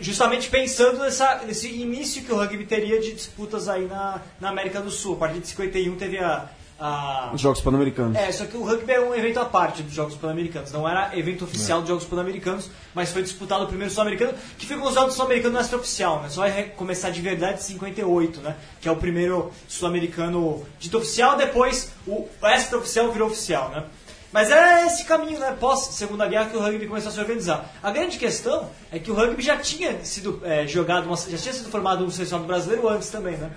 [0.01, 4.81] justamente pensando nessa, nesse início que o rugby teria de disputas aí na, na América
[4.81, 5.15] do Sul.
[5.15, 6.49] A partir de 51 teve a.
[6.79, 8.17] a Os Jogos Pan-Americanos.
[8.17, 10.73] é, só que o rugby é um evento à parte dos Jogos Pan-Americanos.
[10.73, 14.77] Não era evento oficial dos Jogos Pan-Americanos, mas foi disputado o primeiro Sul-Americano, que foi
[14.79, 16.29] considerado Sul-Americano extra-oficial, né?
[16.29, 18.57] Só vai começar de verdade em 58, né?
[18.81, 23.85] Que é o primeiro Sul-Americano dito oficial, depois o extra-oficial virou oficial, né?
[24.33, 25.57] Mas é esse caminho, né?
[25.59, 27.73] Pós-Segunda Guerra que o rugby começou a se organizar.
[27.83, 31.55] A grande questão é que o rugby já tinha sido é, jogado, uma- já tinha
[31.55, 33.51] sido formado um selecionado brasileiro antes também, né?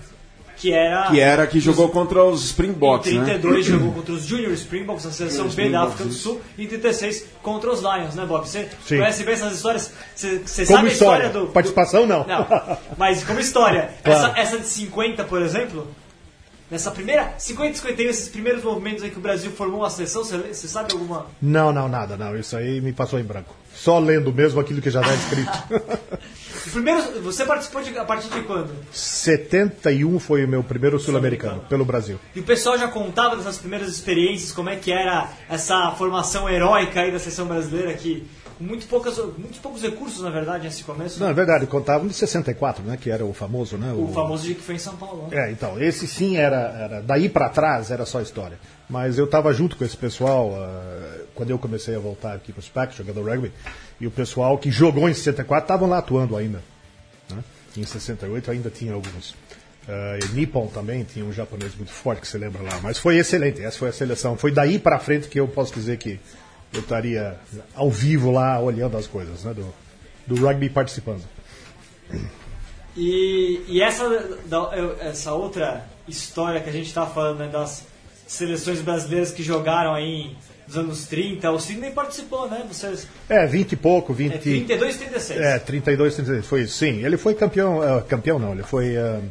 [0.56, 1.08] Que era...
[1.10, 3.24] Que era que jogou contra os Em Springboks, né?
[3.24, 6.68] 32 jogou contra os Junior Springboks, a seleção B da África do Sul, e em
[6.68, 8.46] 36 contra os Lions, né, Bob?
[8.48, 8.98] Você Sim.
[8.98, 9.92] conhece bem essas histórias?
[10.14, 10.92] Você, sabe a história.
[10.92, 11.46] história do.
[11.46, 12.24] do- Participação, não.
[12.26, 12.46] Não,
[12.96, 13.90] mas como história.
[14.04, 14.26] Claro.
[14.38, 15.88] Essa, essa de 50, por exemplo,
[16.72, 17.34] nessa primeira.
[17.36, 20.92] 50 e 51, esses primeiros movimentos aí que o Brasil formou uma seleção, você, sabe
[20.92, 21.26] alguma.
[21.40, 22.34] Não, não, nada, não.
[22.34, 23.54] Isso aí me passou em branco.
[23.74, 26.22] Só lendo mesmo aquilo que já está escrito.
[26.72, 28.70] Primeiro, você participou de, a partir de quando?
[28.90, 32.18] 71 foi o meu primeiro sul-americano, pelo Brasil.
[32.34, 37.00] E o pessoal já contava dessas primeiras experiências, como é que era essa formação heróica
[37.00, 38.26] aí da seleção brasileira que
[38.62, 41.18] muito poucas, muitos poucos recursos, na verdade, nesse começo.
[41.18, 42.96] Não, é verdade, contavam de 64, né?
[43.00, 43.92] Que era o famoso, né?
[43.92, 45.28] O, famoso dia que foi em São Paulo.
[45.28, 45.48] Né?
[45.48, 48.58] É, então, esse sim era, era daí para trás era só história.
[48.88, 52.60] Mas eu estava junto com esse pessoal uh, quando eu comecei a voltar aqui para
[52.60, 53.52] o SPAC, jogando rugby,
[54.00, 56.62] e o pessoal que jogou em 64 estavam lá atuando ainda.
[57.30, 57.42] Né?
[57.76, 59.30] Em 68 ainda tinha alguns.
[59.88, 62.78] Uh, Nippon também tinha um japonês muito forte que você lembra lá.
[62.80, 64.36] Mas foi excelente, essa foi a seleção.
[64.36, 66.20] Foi daí para frente que eu posso dizer que
[66.72, 67.38] eu estaria
[67.74, 69.54] ao vivo lá olhando as coisas, né?
[69.54, 69.74] Do,
[70.26, 71.22] do rugby participando.
[72.96, 74.08] E, e essa,
[74.46, 77.86] da, essa outra história que a gente está falando né, das
[78.26, 82.64] seleções brasileiras que jogaram aí nos anos 30, o Sidney participou, né?
[82.68, 83.06] Vocês...
[83.28, 84.34] É, 20 e pouco, 20...
[84.34, 85.40] É, 32 e 36.
[85.40, 87.04] É, 32 e 36, foi sim.
[87.04, 88.96] Ele foi campeão, uh, campeão não, ele foi...
[88.96, 89.22] Uh,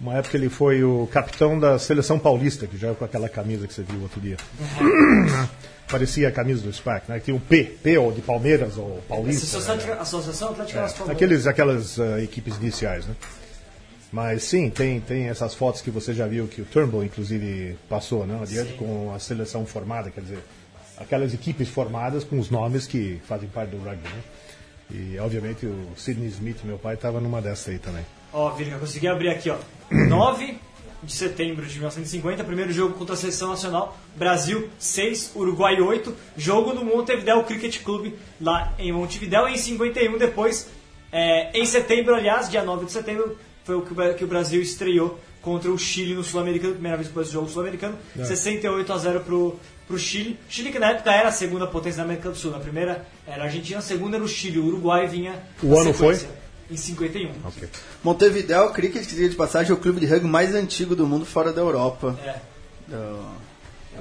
[0.00, 3.74] uma época ele foi o capitão da seleção paulista, que joga com aquela camisa que
[3.74, 4.36] você viu outro dia.
[4.80, 5.48] Uhum.
[5.92, 7.20] Parecia a camisa do SPAC, né?
[7.20, 9.58] Tinha um P, P ou de Palmeiras ou Paulista.
[9.58, 13.14] Associação, Associação Atlética é, Aqueles, Aquelas uh, equipes iniciais, né?
[14.10, 18.26] Mas sim, tem, tem essas fotos que você já viu que o Turnbull, inclusive, passou,
[18.26, 18.38] né?
[18.40, 20.38] Adiante com a seleção formada, quer dizer,
[20.96, 24.22] aquelas equipes formadas com os nomes que fazem parte do rugby, né?
[24.90, 28.04] E, obviamente, o Sidney Smith, meu pai, estava numa dessas aí também.
[28.32, 29.58] Ó, Virga, consegui abrir aqui, ó.
[29.90, 30.58] 9
[31.02, 36.72] de setembro de 1950, primeiro jogo contra a seleção nacional, Brasil 6, Uruguai 8, jogo
[36.72, 40.68] no Montevideo Cricket Club, lá em Montevideo, em 51 depois,
[41.10, 45.70] é, em setembro, aliás, dia 9 de setembro, foi o que o Brasil estreou contra
[45.70, 48.24] o Chile no Sul-Americano, primeira vez depois do jogo sul-americano, é.
[48.24, 49.56] 68 a 0 pro,
[49.88, 50.38] pro Chile.
[50.48, 53.42] Chile que na época era a segunda potência da América do Sul, na primeira era
[53.42, 56.18] a Argentina, a segunda era o Chile, o Uruguai vinha O ano foi?
[56.72, 57.30] Em 51.
[57.48, 57.68] Okay.
[58.02, 61.52] Montevideo Cricket, que de passagem, é o clube de rugby mais antigo do mundo fora
[61.52, 62.18] da Europa.
[62.24, 62.36] É.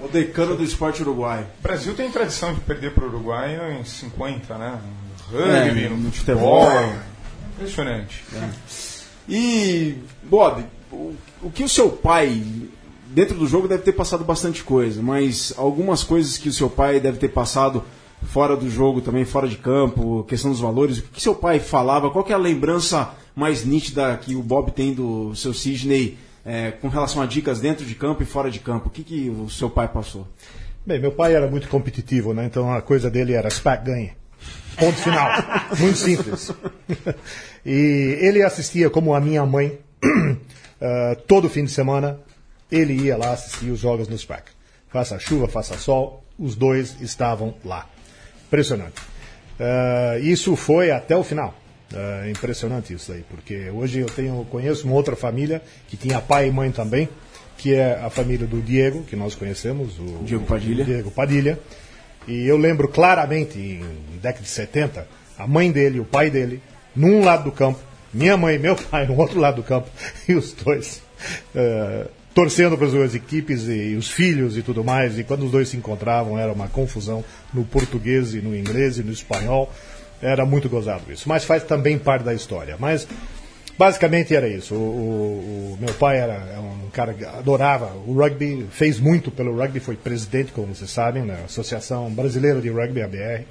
[0.02, 1.46] O decano do esporte uruguai.
[1.60, 4.82] O Brasil tem tradição de perder para o Uruguai em 50, né?
[5.30, 6.94] No rugby, é, no futebol.
[7.56, 8.24] Impressionante.
[8.34, 8.50] É.
[9.28, 12.42] E, Bob, o, o que o seu pai,
[13.08, 17.00] dentro do jogo, deve ter passado bastante coisa, mas algumas coisas que o seu pai
[17.02, 17.84] deve ter passado
[18.24, 22.10] fora do jogo também, fora de campo, questão dos valores, o que seu pai falava,
[22.10, 26.88] qual é a lembrança mais nítida que o Bob tem do seu Sidney é, com
[26.88, 28.88] relação a dicas dentro de campo e fora de campo?
[28.88, 30.28] O que, que o seu pai passou?
[30.86, 32.46] Bem, meu pai era muito competitivo, né?
[32.46, 34.14] então a coisa dele era SPAC ganhe.
[34.78, 35.30] Ponto final.
[35.80, 36.52] muito simples.
[37.66, 42.20] e ele assistia como a minha mãe, uh, todo fim de semana,
[42.72, 44.52] ele ia lá assistir os jogos no SPAC.
[44.90, 47.88] Faça chuva, faça sol, os dois estavam lá.
[48.52, 49.00] Impressionante.
[49.58, 51.56] Uh, isso foi até o final.
[51.94, 56.50] Uh, impressionante isso aí, porque hoje eu tenho, conheço uma outra família que tinha pai
[56.50, 57.08] e mãe também,
[57.58, 60.84] que é a família do Diego, que nós conhecemos, o Diego Padilha.
[60.84, 61.60] O Diego Padilha.
[62.28, 66.62] E eu lembro claramente, em década de 70, a mãe dele, o pai dele,
[66.94, 67.80] num lado do campo,
[68.14, 69.90] minha mãe e meu pai no outro lado do campo,
[70.28, 71.02] e os dois
[71.56, 75.18] uh, torcendo para as duas equipes e, e, os filhos e tudo mais.
[75.18, 79.04] E quando os dois se encontravam era uma confusão no português e no inglês e
[79.04, 79.72] no espanhol.
[80.22, 81.28] Era muito gozado isso.
[81.28, 82.76] Mas faz também parte da história.
[82.80, 83.08] Mas
[83.78, 84.76] basicamente era isso.
[84.76, 89.32] O, o, o meu pai era é um cara que adorava o rugby, fez muito
[89.32, 93.46] pelo rugby, foi presidente, como vocês sabem, na Associação Brasileira de Rugby, ABR.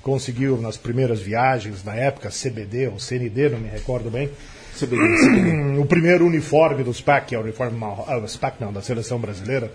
[0.00, 4.30] Conseguiu nas primeiras viagens, na época, CBD ou CND, não me recordo bem,
[4.78, 5.76] CBD.
[5.78, 9.70] o primeiro uniforme do SPAC, é o uniforme uh, SPAC não, da seleção brasileira,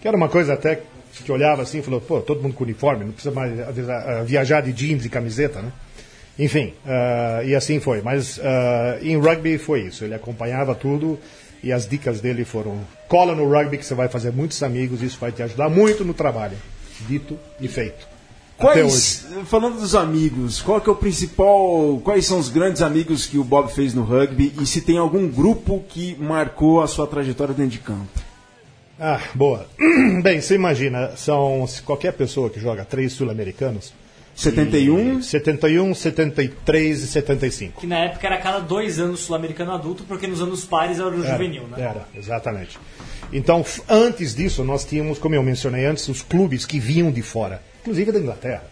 [0.00, 0.82] que era uma coisa até
[1.24, 3.52] que olhava assim e falou, pô, todo mundo com uniforme, não precisa mais
[4.24, 5.72] viajar de jeans e camiseta, né?
[6.38, 8.00] Enfim, uh, e assim foi.
[8.00, 8.42] Mas uh,
[9.02, 11.18] em rugby foi isso, ele acompanhava tudo
[11.62, 15.18] e as dicas dele foram: cola no rugby que você vai fazer muitos amigos, isso
[15.20, 16.56] vai te ajudar muito no trabalho.
[17.06, 18.09] Dito e feito.
[18.60, 23.38] Quais, falando dos amigos, qual que é o principal, quais são os grandes amigos que
[23.38, 27.54] o Bob fez no rugby e se tem algum grupo que marcou a sua trajetória
[27.54, 28.06] dentro de campo?
[28.98, 29.66] Ah, boa.
[30.22, 33.94] Bem, você imagina, são qualquer pessoa que joga três sul-americanos.
[34.36, 35.22] 71?
[35.22, 37.80] 71, 73 e 75.
[37.80, 41.24] Que na época era cada dois anos sul-americano adulto, porque nos anos pares era o
[41.24, 41.80] era, juvenil, né?
[41.80, 42.78] Era, exatamente.
[43.32, 47.69] Então, antes disso, nós tínhamos, como eu mencionei antes, os clubes que vinham de fora
[47.80, 48.64] inclusive da Inglaterra,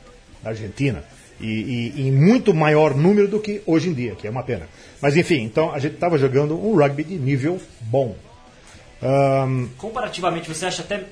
[0.42, 1.04] da Argentina,
[1.40, 4.68] e, e, em muito maior número do que hoje em dia, que é uma pena.
[5.00, 8.16] Mas enfim, então a gente estava jogando um rugby de nível bom.
[9.02, 9.68] Um...
[9.76, 11.04] Comparativamente, você acha até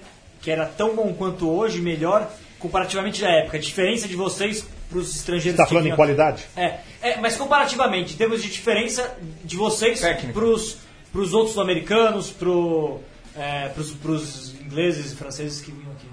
[0.42, 3.56] que era tão bom quanto hoje, melhor, comparativamente da época?
[3.56, 6.44] A diferença de vocês os estrangeiros Está que falando em vinham- qualidade?
[6.56, 10.00] É, é, mas comparativamente, em termos de diferença de vocês
[10.32, 10.78] pros,
[11.12, 13.00] pros outros sul-americanos, pro,
[13.36, 16.05] é, pros ingleses e franceses que vinham aqui.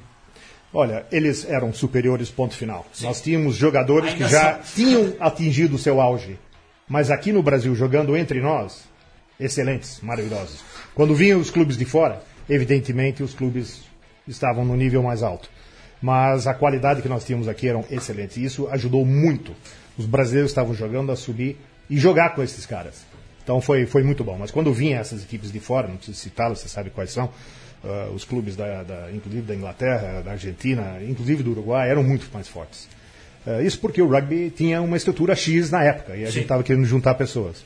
[0.73, 2.85] Olha, eles eram superiores, ponto final.
[3.01, 4.75] Nós tínhamos jogadores Ainda que já são.
[4.75, 6.39] tinham atingido o seu auge.
[6.87, 8.83] Mas aqui no Brasil, jogando entre nós,
[9.39, 10.61] excelentes, maravilhosos.
[10.95, 13.81] Quando vinham os clubes de fora, evidentemente os clubes
[14.27, 15.49] estavam no nível mais alto.
[16.01, 18.37] Mas a qualidade que nós tínhamos aqui eram excelentes.
[18.37, 19.53] E isso ajudou muito.
[19.97, 21.57] Os brasileiros estavam jogando a subir
[21.89, 23.05] e jogar com esses caras.
[23.43, 24.37] Então foi, foi muito bom.
[24.37, 27.29] Mas quando vinham essas equipes de fora, não preciso citá-las, você sabe quais são,
[27.83, 32.27] ah, os clubes, da, da- inclusive da Inglaterra, da Argentina, inclusive do Uruguai, eram muito
[32.33, 32.87] mais fortes.
[33.45, 36.63] Ah, isso porque o rugby tinha uma estrutura X na época e a gente estava
[36.63, 37.63] querendo juntar pessoas.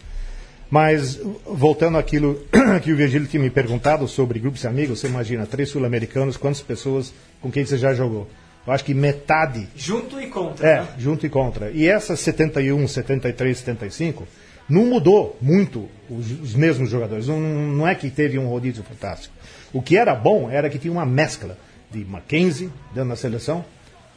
[0.69, 2.45] Mas, voltando àquilo
[2.84, 6.62] que o Virgílio tinha me perguntado sobre grupos de amigos, você imagina, três sul-americanos, quantas
[6.62, 8.27] pessoas com quem você já jogou?
[8.65, 10.67] Eu acho que metade Junto e contra.
[10.67, 10.88] é, né?
[10.97, 11.71] junto e contra.
[11.71, 14.27] E essas 71, 73, 75
[14.67, 17.27] não mudou muito os, os mesmos jogadores.
[17.27, 19.34] Não, não é que teve um rodízio fantástico.
[19.73, 21.58] O que era bom era que tinha uma mescla
[21.91, 23.63] de Mackenzie dentro da seleção,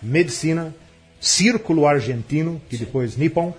[0.02, 0.74] Medicina,
[1.20, 3.54] Círculo Argentino, que depois Nippon,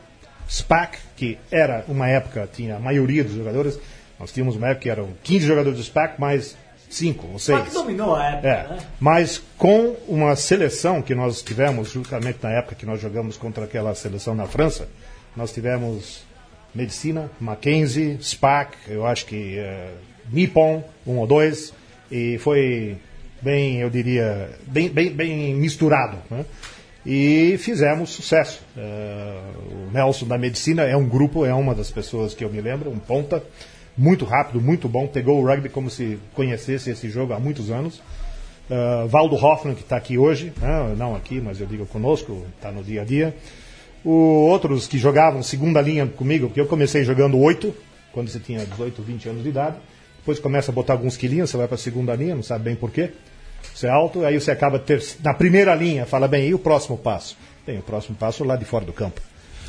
[0.49, 3.79] SPAC, que era uma época, tinha a maioria dos jogadores.
[4.19, 6.57] Nós tínhamos uma época que eram 15 jogadores do SPAC, mais
[6.89, 7.57] 5 ou 6.
[7.59, 8.77] Só que dominou a época, É, né?
[8.99, 13.95] mas com uma seleção que nós tivemos, justamente na época que nós jogamos contra aquela
[13.95, 14.89] seleção na França,
[15.35, 16.23] nós tivemos
[16.75, 19.91] Medicina, Mackenzie, SPAC, eu acho que eh,
[20.31, 21.73] Nippon, um ou dois,
[22.11, 22.97] e foi
[23.41, 26.17] bem, eu diria, bem, bem, bem misturado.
[26.29, 26.45] Né?
[27.05, 28.61] E fizemos sucesso.
[28.77, 32.61] Eh, o Nelson da Medicina é um grupo, é uma das pessoas que eu me
[32.61, 33.41] lembro, um ponta,
[33.97, 38.01] muito rápido, muito bom, pegou o rugby como se conhecesse esse jogo há muitos anos.
[38.69, 42.71] Uh, Valdo Hoffman, que está aqui hoje, né, não aqui, mas eu digo conosco, está
[42.71, 43.35] no dia a dia.
[44.05, 44.11] O,
[44.47, 47.73] outros que jogavam segunda linha comigo, porque eu comecei jogando oito,
[48.13, 49.77] quando você tinha 18, 20 anos de idade.
[50.21, 52.75] Depois começa a botar alguns quilinhos, você vai para a segunda linha, não sabe bem
[52.75, 53.09] porquê.
[53.73, 56.97] Você é alto, aí você acaba ter, na primeira linha, fala bem, e o próximo
[56.97, 57.35] passo?
[57.65, 59.19] Bem, o próximo passo lá de fora do campo.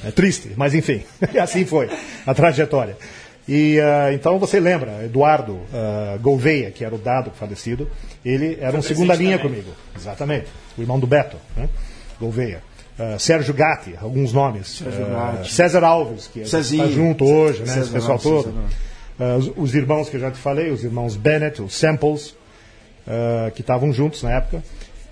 [0.04, 1.02] É triste, mas enfim,
[1.40, 1.88] assim foi
[2.26, 2.96] a trajetória.
[3.48, 7.88] E ah, então você lembra, Eduardo ah, Gouveia, que era o dado falecido,
[8.24, 9.62] ele era um segunda linha também.
[9.62, 11.68] comigo, exatamente, o irmão do Beto, né?
[12.20, 12.62] Gouveia.
[12.98, 14.82] Ah, Sérgio Gatti, alguns nomes.
[14.82, 15.52] Gatti.
[15.52, 17.66] César Alves, que está junto hoje, né?
[17.66, 18.44] César esse pessoal Alves, todo.
[18.44, 18.91] César
[19.22, 22.34] Ah, os, os irmãos que eu já te falei, os irmãos Bennett, os Samples,
[23.06, 24.62] ah, que estavam juntos na época.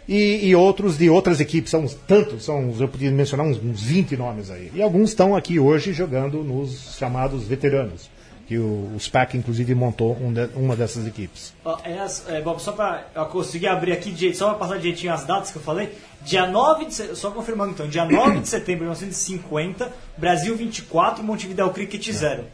[0.08, 4.16] E, e outros de outras equipes, são tantos, são, eu podia mencionar uns, uns 20
[4.16, 4.70] nomes aí.
[4.74, 8.10] E alguns estão aqui hoje jogando nos chamados veteranos,
[8.48, 11.54] que o, o SPAC inclusive montou um de- uma dessas equipes.
[11.64, 12.72] Ó, é é, Bob, só
[13.14, 15.90] eu conseguir abrir aqui, de- só pra passar direitinho as datas que eu falei.
[16.24, 21.70] Dia 9 de só confirmando então, dia 9 de setembro de 1950, Brasil 24, Montevideo
[21.70, 22.44] Cricket 0.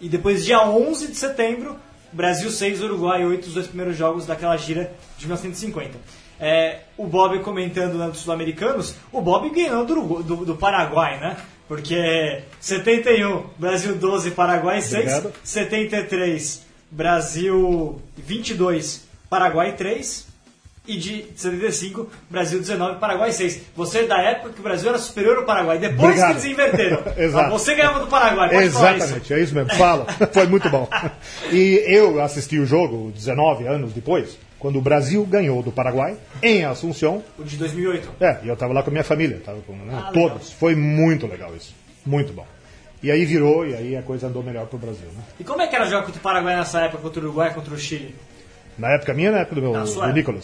[0.00, 1.76] E depois, dia 11 de setembro,
[2.12, 5.98] Brasil 6, Uruguai 8, os dois primeiros jogos daquela gira de 1950.
[6.40, 11.20] É, o Bob comentando né, dos sul-americanos, o Bob ganhou do, Urugu- do, do Paraguai,
[11.20, 11.36] né?
[11.68, 15.32] Porque 71, Brasil 12, Paraguai 6, Obrigado.
[15.44, 20.26] 73, Brasil 22, Paraguai 3
[20.86, 23.60] e de 75, Brasil 19, Paraguai 6.
[23.76, 26.26] Você é da época que o Brasil era superior ao Paraguai, depois Obrigado.
[26.28, 27.02] que eles inverteram.
[27.16, 27.46] Exato.
[27.46, 29.04] Ah, Você ganhava do Paraguai, pode falar isso.
[29.04, 29.74] Exatamente, é isso mesmo.
[29.74, 30.88] Fala, foi muito bom.
[31.52, 36.64] E eu assisti o jogo 19 anos depois, quando o Brasil ganhou do Paraguai em
[36.64, 37.22] Assunção.
[37.38, 38.08] O de 2008.
[38.20, 40.12] É, e eu estava lá com a minha família, estava com né, Ah, legal.
[40.30, 40.52] todos.
[40.52, 41.74] Foi muito legal isso,
[42.06, 42.46] muito bom.
[43.02, 45.06] E aí virou, e aí a coisa andou melhor pro Brasil.
[45.06, 45.22] Né?
[45.40, 47.72] E como é que era jogar contra o Paraguai nessa época, contra o Uruguai, contra
[47.72, 48.14] o Chile?
[48.78, 50.40] Na época minha, na época do meu do época.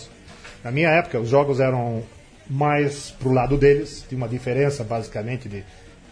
[0.67, 2.03] Na minha época, os jogos eram
[2.51, 5.63] mais pro lado deles, tinha uma diferença basicamente de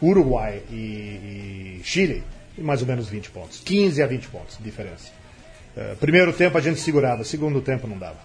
[0.00, 2.22] Uruguai e, e Chile,
[2.56, 3.60] de mais ou menos 20 pontos.
[3.64, 5.10] 15 a 20 pontos de diferença.
[5.76, 8.18] Eh, primeiro tempo a gente segurava, segundo tempo não dava.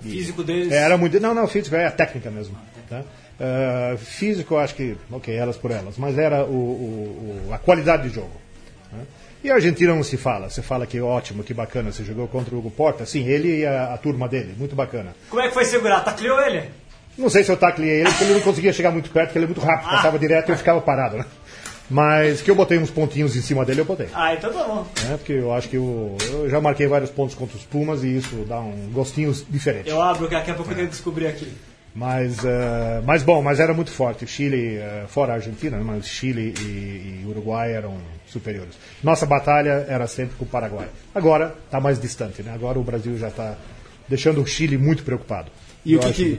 [0.00, 0.72] O físico deles.
[0.72, 1.20] Era muito.
[1.20, 2.56] Não, não, físico é a técnica mesmo.
[2.88, 3.02] Tá?
[3.38, 8.08] Eh, físico, acho que, ok, elas por elas, mas era o, o- o- a qualidade
[8.08, 8.32] de jogo.
[8.90, 9.04] né?
[9.46, 10.50] E a Argentina não se fala.
[10.50, 13.06] Você fala que ótimo, que bacana, você jogou contra o Hugo Porta.
[13.06, 15.14] Sim, ele e a, a turma dele, muito bacana.
[15.30, 16.00] Como é que foi segurar?
[16.00, 16.64] Tacleou ele?
[17.16, 19.44] Não sei se eu tacleei ele, porque ele não conseguia chegar muito perto, porque ele
[19.44, 21.24] é muito rápido, passava direto e eu ficava parado, né?
[21.88, 24.08] Mas que eu botei uns pontinhos em cima dele, eu botei.
[24.12, 24.84] Ah, então tá bom.
[25.04, 25.16] Né?
[25.16, 28.44] Porque eu acho que eu, eu já marquei vários pontos contra os Pumas e isso
[28.48, 29.88] dá um gostinho diferente.
[29.88, 31.52] Eu abro, que daqui a pouco eu tenho que descobrir aqui.
[31.94, 34.24] Mas, eh, mas bom, mas era muito forte.
[34.24, 37.96] O Chile, eh, fora a Argentina, né, mas Chile e, e Uruguai eram
[38.38, 38.74] superiores.
[39.02, 40.88] Nossa batalha era sempre com o Paraguai.
[41.14, 42.52] Agora está mais distante, né?
[42.54, 43.56] Agora o Brasil já está
[44.08, 45.50] deixando o Chile muito preocupado.
[45.84, 46.38] E Eu o, que que,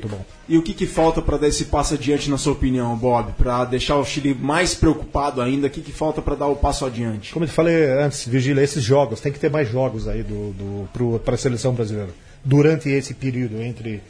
[0.50, 3.32] e o que, que falta para dar esse passo adiante, na sua opinião, Bob?
[3.38, 5.68] Para deixar o Chile mais preocupado ainda?
[5.68, 7.32] O que, que falta para dar o passo adiante?
[7.32, 10.52] Como eu te falei antes, Vigília, esses jogos, tem que ter mais jogos aí do,
[10.52, 12.10] do, para a seleção brasileira.
[12.44, 14.02] Durante esse período, entre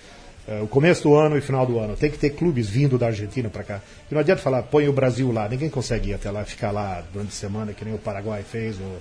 [0.47, 1.95] eh, o começo do ano e final do ano.
[1.97, 3.81] Tem que ter clubes vindo da Argentina para cá.
[4.09, 5.47] E não adianta falar, põe o Brasil lá.
[5.49, 8.77] Ninguém consegue ir até lá, ficar lá durante a semana, que nem o Paraguai fez,
[8.77, 8.97] o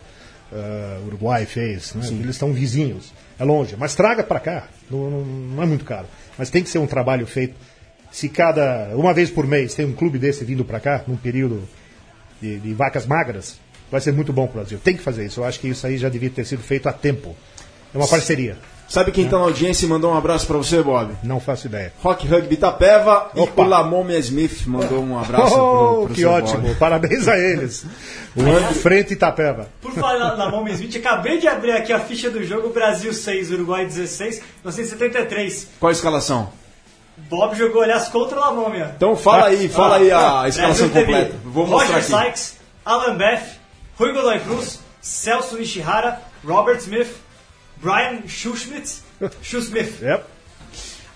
[0.52, 1.94] eh, Uruguai fez.
[1.94, 2.06] Né?
[2.08, 3.12] Eles estão vizinhos.
[3.38, 3.76] É longe.
[3.78, 4.68] Mas traga para cá.
[4.90, 6.06] Não, não, não é muito caro.
[6.36, 7.54] Mas tem que ser um trabalho feito.
[8.10, 8.96] Se cada.
[8.96, 11.68] Uma vez por mês tem um clube desse vindo para cá, num período
[12.40, 13.58] de, de vacas magras,
[13.90, 14.80] vai ser muito bom para o Brasil.
[14.82, 15.40] Tem que fazer isso.
[15.40, 17.36] Eu acho que isso aí já devia ter sido feito há tempo.
[17.94, 18.56] É uma parceria.
[18.88, 21.12] Sabe quem tá na audiência e mandou um abraço para você, Bob?
[21.22, 21.92] Não faço ideia.
[22.02, 23.62] Rock Rugby Itapeva Opa.
[23.62, 26.62] e o Lamon Smith mandou um abraço Oh, pro, pro que seu ótimo.
[26.62, 26.74] Bob.
[26.76, 27.84] Parabéns a eles.
[28.36, 29.68] O Frente Itapeva.
[29.82, 33.84] Por falar Momes 20, acabei de abrir aqui a ficha do jogo Brasil 6, Uruguai
[33.86, 35.68] 16, 1973.
[35.80, 36.48] Qual a escalação?
[37.28, 38.92] Bob jogou, aliás, contra o La Momia.
[38.96, 41.34] Então fala aí, fala aí a Ah, escalação completa.
[41.44, 42.24] Vou mostrar Roger aqui.
[42.26, 43.42] Sykes, Alan Beth,
[43.98, 47.08] Rui Godoy Cruz, Celso Ishihara, Robert Smith,
[47.82, 49.02] Brian Schuschmidt,
[49.42, 50.24] Schuschmidt, Yep.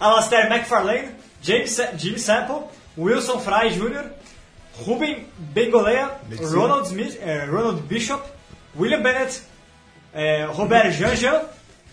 [0.00, 4.10] Alastair McFarlane, James Jimmy Sample, Wilson Fry Jr.,
[4.86, 6.18] Ruben Bengolea,
[6.52, 8.22] Ronald, Smith, eh, Ronald Bishop,
[8.78, 9.42] William Bennett,
[10.14, 11.42] eh, Robert Jean-Jean,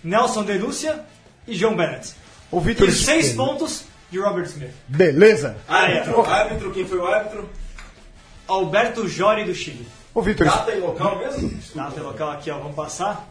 [0.04, 1.04] Nelson Denúcia
[1.48, 2.14] e John Bennett.
[2.52, 4.72] O Vitor E seis pontos de Robert Smith.
[4.88, 5.58] Beleza.
[5.68, 7.50] Árbitro, árbitro, quem foi o árbitro?
[8.48, 9.86] Alberto Jori do Chile.
[10.14, 11.52] Ô, Vitor, Data e local mesmo?
[11.76, 13.28] Data e local aqui, ó, vamos passar.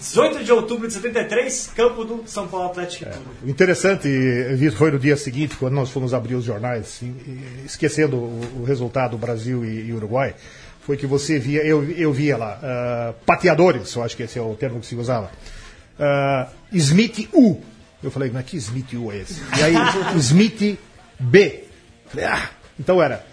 [0.00, 3.28] 18 de outubro de 73, campo do São Paulo Atlético Clube.
[3.44, 4.08] O interessante
[4.74, 7.02] foi no dia seguinte, quando nós fomos abrir os jornais,
[7.66, 10.34] esquecendo o, resultado Brasil e, Uruguai,
[10.80, 14.42] foi que você via, eu, eu via lá, ah, pateadores, eu acho que esse é
[14.42, 15.30] o termo que se usava.
[15.98, 17.60] Ah, Smith U.
[18.02, 19.42] Eu falei, mas que Smith U é esse?
[19.58, 19.74] E aí,
[20.16, 20.78] Smith
[21.18, 21.64] B.
[22.06, 23.24] Falei, ah, então era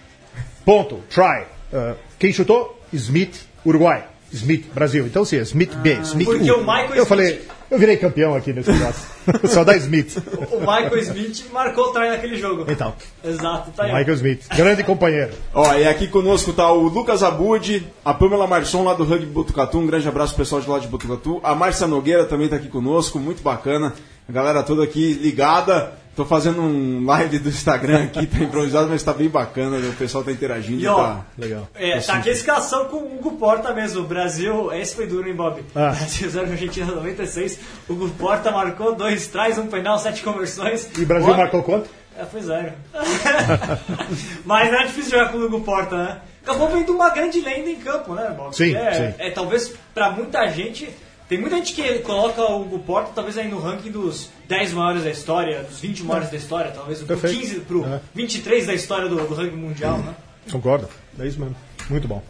[0.65, 1.45] ponto, try.
[1.73, 2.77] Ah, quem chutou?
[2.91, 4.16] Smith, Uruguai.
[4.31, 5.05] Smith, Brasil.
[5.05, 6.55] Então, sim, é Smith B, Smith porque U.
[6.57, 9.07] o Michael eu Smith- falei, eu virei campeão aqui nesse negócio.
[9.47, 10.17] Só da Smith.
[10.51, 12.65] O Michael Smith marcou o try naquele jogo.
[12.67, 13.93] Então, Exato, tá aí.
[13.93, 15.31] Michael Smith, grande companheiro.
[15.53, 19.77] Ó, e aqui conosco tá o Lucas Abud, a Pamela Marçom lá do Rugby Botucatu,
[19.79, 21.39] um grande abraço pro pessoal de lá de Botucatu.
[21.43, 23.93] A Márcia Nogueira também tá aqui conosco, muito bacana.
[24.27, 25.93] A galera toda aqui ligada.
[26.17, 30.23] Tô fazendo um live do Instagram aqui, tá improvisado, mas tá bem bacana, o pessoal
[30.23, 30.81] tá interagindo.
[30.81, 31.25] E ó, tá...
[31.37, 31.69] Legal.
[31.75, 34.01] É, tá aqui a escalação com o Hugo Porta mesmo.
[34.01, 35.63] O Brasil, esse foi duro, hein, Bob?
[35.75, 35.91] Ah.
[35.95, 37.59] Brasil 0 Argentina 96.
[37.87, 40.89] O Hugo Porta marcou dois trás, um penal, sete conversões.
[40.97, 41.87] E o Brasil Bob- marcou quanto?
[42.17, 42.71] É, foi zero.
[44.43, 46.17] Mas não é difícil jogar com o Hugo Porta, né?
[46.41, 48.55] Acabou vendo uma grande lenda em campo, né, Bob?
[48.55, 49.15] Sim, é, sim.
[49.19, 50.89] é talvez pra muita gente.
[51.27, 55.03] Tem muita gente que coloca o Hugo Porta talvez aí no ranking dos 10 maiores
[55.03, 57.39] da história, dos 20 maiores da história, talvez Perfeito.
[57.39, 57.99] 15, pro É.
[58.15, 60.15] 23 da história do, do ranking mundial, né?
[60.49, 60.87] Concordo.
[61.19, 61.55] É isso mesmo.
[61.89, 62.23] Muito bom.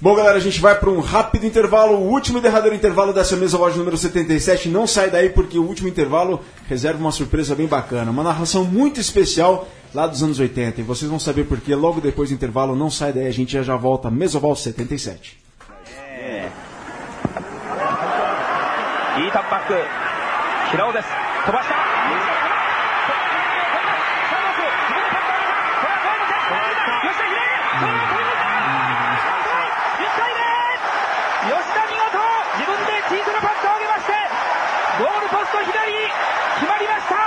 [0.00, 3.34] Bom, galera, a gente vai para um rápido intervalo, o último e derradeiro intervalo dessa
[3.34, 4.68] mesa loja número 77.
[4.68, 9.00] Não sai daí porque o último intervalo reserva uma surpresa bem bacana, uma narração muito
[9.00, 10.80] especial lá dos anos 80.
[10.82, 12.76] E vocês vão saber porque logo depois do intervalo.
[12.76, 14.08] Não sai daí, a gente já já volta.
[14.08, 15.47] Mesoval 77.
[19.18, 19.74] いいタップバック
[20.70, 21.08] 平尾です
[21.44, 21.74] 飛ばした
[31.48, 32.14] 吉田見事
[32.62, 34.14] 自分でチートのパットを上げまして
[35.02, 37.18] ゴールポスト左決まりました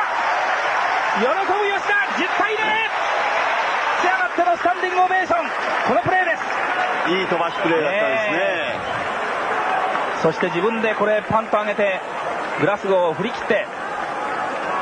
[1.19, 1.35] 喜ぶ
[1.75, 2.87] 吉田10対0
[3.99, 5.51] 仕上がってのスタンディングオベーション
[5.91, 9.00] このプレーですいい飛ばしプレーだったんですね。
[10.22, 12.00] そして自分でこれパンと上げて
[12.60, 13.66] グラスゴーを振り切って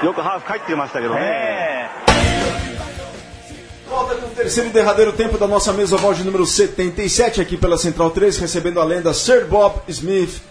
[0.05, 1.21] よくハーフ帰ってましたけどね。
[1.23, 1.75] え
[3.89, 7.57] Volta com o terceiro e derradeiro tempo da nossa mesa oval de número 77 aqui
[7.57, 10.43] pela Central 3, recebendo a lenda Sir Bob Smith,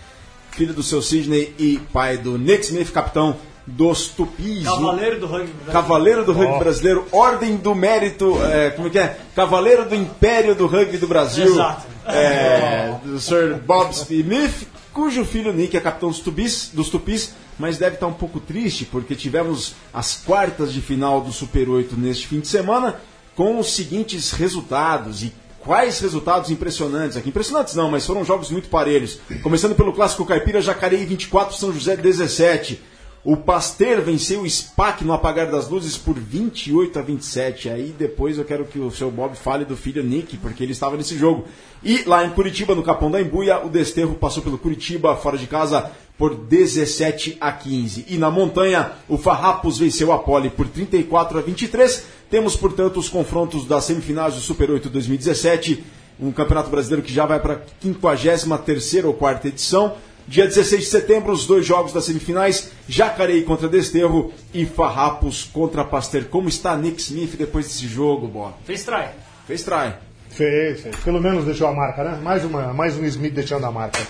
[0.52, 4.64] filho do seu Sidney e pai do Nick Smith, capitão dos Tupis.
[4.64, 5.52] Cavaleiro do rugby.
[5.52, 5.72] brasileiro.
[5.72, 9.18] Cavaleiro do Rugby Brasileiro, Ordem do Mérito, é, como é que é?
[9.36, 11.48] Cavaleiro do Império do Rugby do Brasil.
[11.48, 11.88] Exato.
[12.06, 14.68] É, do Sir Bob Smith,
[14.99, 18.85] cujo filho Nick é capitão dos Tupis, dos Tupis, mas deve estar um pouco triste
[18.85, 23.01] porque tivemos as quartas de final do Super 8 neste fim de semana
[23.37, 27.29] com os seguintes resultados e quais resultados impressionantes aqui.
[27.29, 29.21] Impressionantes não, mas foram jogos muito parelhos.
[29.41, 32.83] Começando pelo clássico Caipira, Jacareí 24, São José 17.
[33.25, 37.69] O Pasteur venceu o SPAC no apagar das luzes por 28 a 27.
[37.69, 40.97] Aí depois eu quero que o seu Bob fale do filho Nick, porque ele estava
[40.97, 41.45] nesse jogo.
[41.83, 45.49] E lá em Curitiba, no Capão da Embuia, o Desterro passou pelo Curitiba, fora de
[45.49, 48.07] casa, por 17 a 15.
[48.09, 52.07] E na montanha, o Farrapos venceu a Pole por 34 a 23.
[52.31, 55.85] Temos, portanto, os confrontos das semifinais do Super 8 2017,
[56.21, 59.97] um campeonato brasileiro que já vai para a 53 ou quarta edição.
[60.29, 65.83] Dia 16 de setembro, os dois jogos das semifinais, Jacareí contra Desterro e Farrapos contra
[65.85, 66.27] Pasteur.
[66.27, 68.53] Como está Nick Smith depois desse jogo, Bob?
[68.65, 69.07] Fez try.
[69.47, 69.95] Fez try.
[70.29, 70.97] Fez, fez.
[70.97, 72.21] Pelo menos deixou a marca, né?
[72.23, 74.01] Mais, uma, mais um Smith deixando a marca.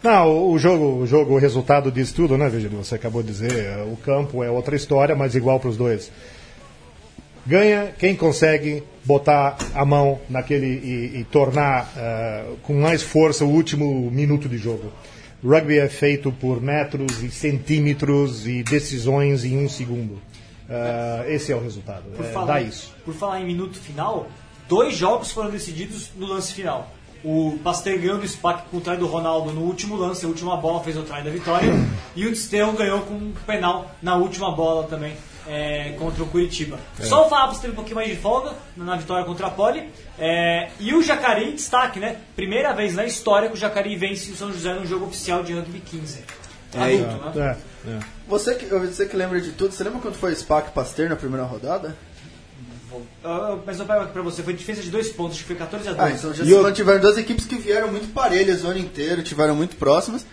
[0.00, 2.78] Não, o- jogo, o jogo, o resultado diz tudo, né, Virgílio?
[2.78, 3.78] Você acabou de dizer.
[3.92, 6.10] O campo é outra história, mas igual para os dois.
[7.44, 13.48] Ganha quem consegue botar a mão naquele e, e tornar eh, com mais força o
[13.50, 14.92] último minuto de jogo.
[15.44, 20.20] Rugby é feito por metros e centímetros e decisões em um segundo.
[20.68, 22.04] Eh, esse é o resultado.
[22.16, 22.94] Por, É, falar, dá isso.
[23.04, 24.28] por falar em minuto final,
[24.68, 26.90] dois jogos foram decididos no lance final.
[27.24, 30.56] O Pasteur ganhou do SPAC com o try do Ronaldo no último lance, a última
[30.56, 31.70] bola fez o try da vitória.
[32.16, 35.14] e o Desterro ganhou com um penal na última bola também
[35.46, 36.78] é, contra o Curitiba.
[37.00, 39.88] Só o Farrapos teve um pouquinho mais de folga na vitória contra a Poli.
[40.18, 42.16] é, e o Jacareí, destaque, né?
[42.36, 45.52] Primeira vez na história que o Jacareí vence o São José num jogo oficial de
[45.52, 46.24] rugby 15.
[46.74, 47.56] Adulto, né?
[47.86, 47.98] É, é.
[48.28, 51.44] Você que, você que lembra de tudo, você lembra quanto foi SPAC Pasteur na primeira
[51.44, 51.94] rodada?
[53.24, 55.56] Ah, mas eu pego aqui pra você, foi diferença de dois pontos, acho que foi
[55.56, 56.02] 14 a 2.
[56.02, 58.78] Ah, então já E se eu- mantiveram duas equipes que vieram muito parelhas o ano
[58.78, 60.26] inteiro, tiveram muito próximas.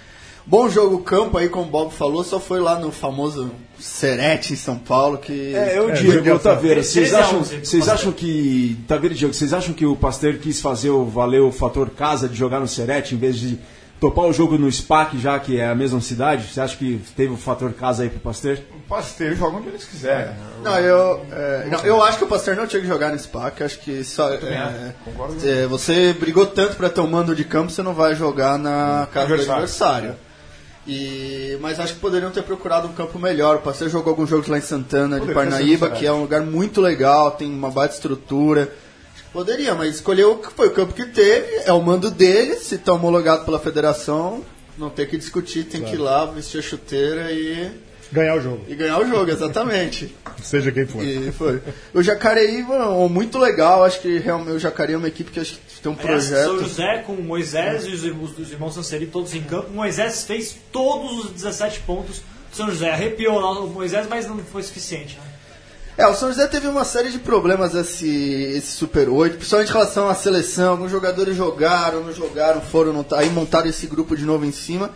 [0.50, 4.56] Bom jogo campo aí, como o Bob falou, só foi lá no famoso Serete em
[4.56, 5.54] São Paulo que.
[5.56, 6.56] É, eu É, digo, judiação.
[6.56, 8.80] Taveira, vocês 13 a acham, 11 pro vocês acham que.
[8.88, 12.28] Taveira e Diego, vocês acham que o Pasteur quis fazer o valer o fator casa
[12.28, 13.60] de jogar no Serete em vez de
[14.00, 16.52] topar o jogo no SPAC, já que é a mesma cidade?
[16.52, 18.58] Você acha que teve o fator casa aí pro Pasteur?
[18.76, 20.34] O Pasteur joga onde eles quiserem.
[20.64, 23.62] Não, eu, é, não, eu acho que o Pasteur não tinha que jogar no SPAC.
[23.62, 25.48] Acho que só, é, Concordo.
[25.48, 29.08] é, você brigou tanto pra ter um mando de campo, você não vai jogar na
[29.14, 30.16] casa do Adversário.
[30.92, 33.58] E, mas acho que poderiam ter procurado um campo melhor.
[33.58, 36.12] O Pasteur jogou alguns jogos lá em Santana, de Poderia Parnaíba, ter sido que é
[36.12, 38.74] um lugar muito legal, tem uma baita estrutura.
[39.32, 42.74] Poderia, mas escolheu o que foi o campo que teve, é o mando dele, se
[42.74, 44.44] está homologado pela federação,
[44.80, 47.70] não tem que discutir, tem que ir lá, vestir a chuteira e,
[48.12, 50.16] Ganhar o jogo, e ganhar o jogo, exatamente.
[50.42, 51.04] seja quem for.
[51.04, 51.62] E foi.
[51.94, 53.84] O Jacareí, mano, muito legal.
[53.84, 56.56] Acho que realmente o Jacareí é uma equipe que acho que tem um Aliás, São
[56.56, 56.68] projeto.
[56.70, 59.68] José com o Moisés e os, irmãos- os irmãos Sanseri todos em campo.
[59.70, 62.18] O Moisés fez todos os 17 pontos
[62.50, 62.90] do São José.
[62.92, 65.16] Arrepiou lá o Moisés, mas não foi suficiente.
[65.18, 65.24] né?
[65.98, 68.08] É, o São José teve uma série de problemas esse,
[68.56, 70.72] esse Super 8, principalmente em relação à seleção.
[70.72, 74.52] Alguns jogadores jogaram, não jogaram, foram, não tá, aí montaram esse grupo de novo em
[74.52, 74.92] cima.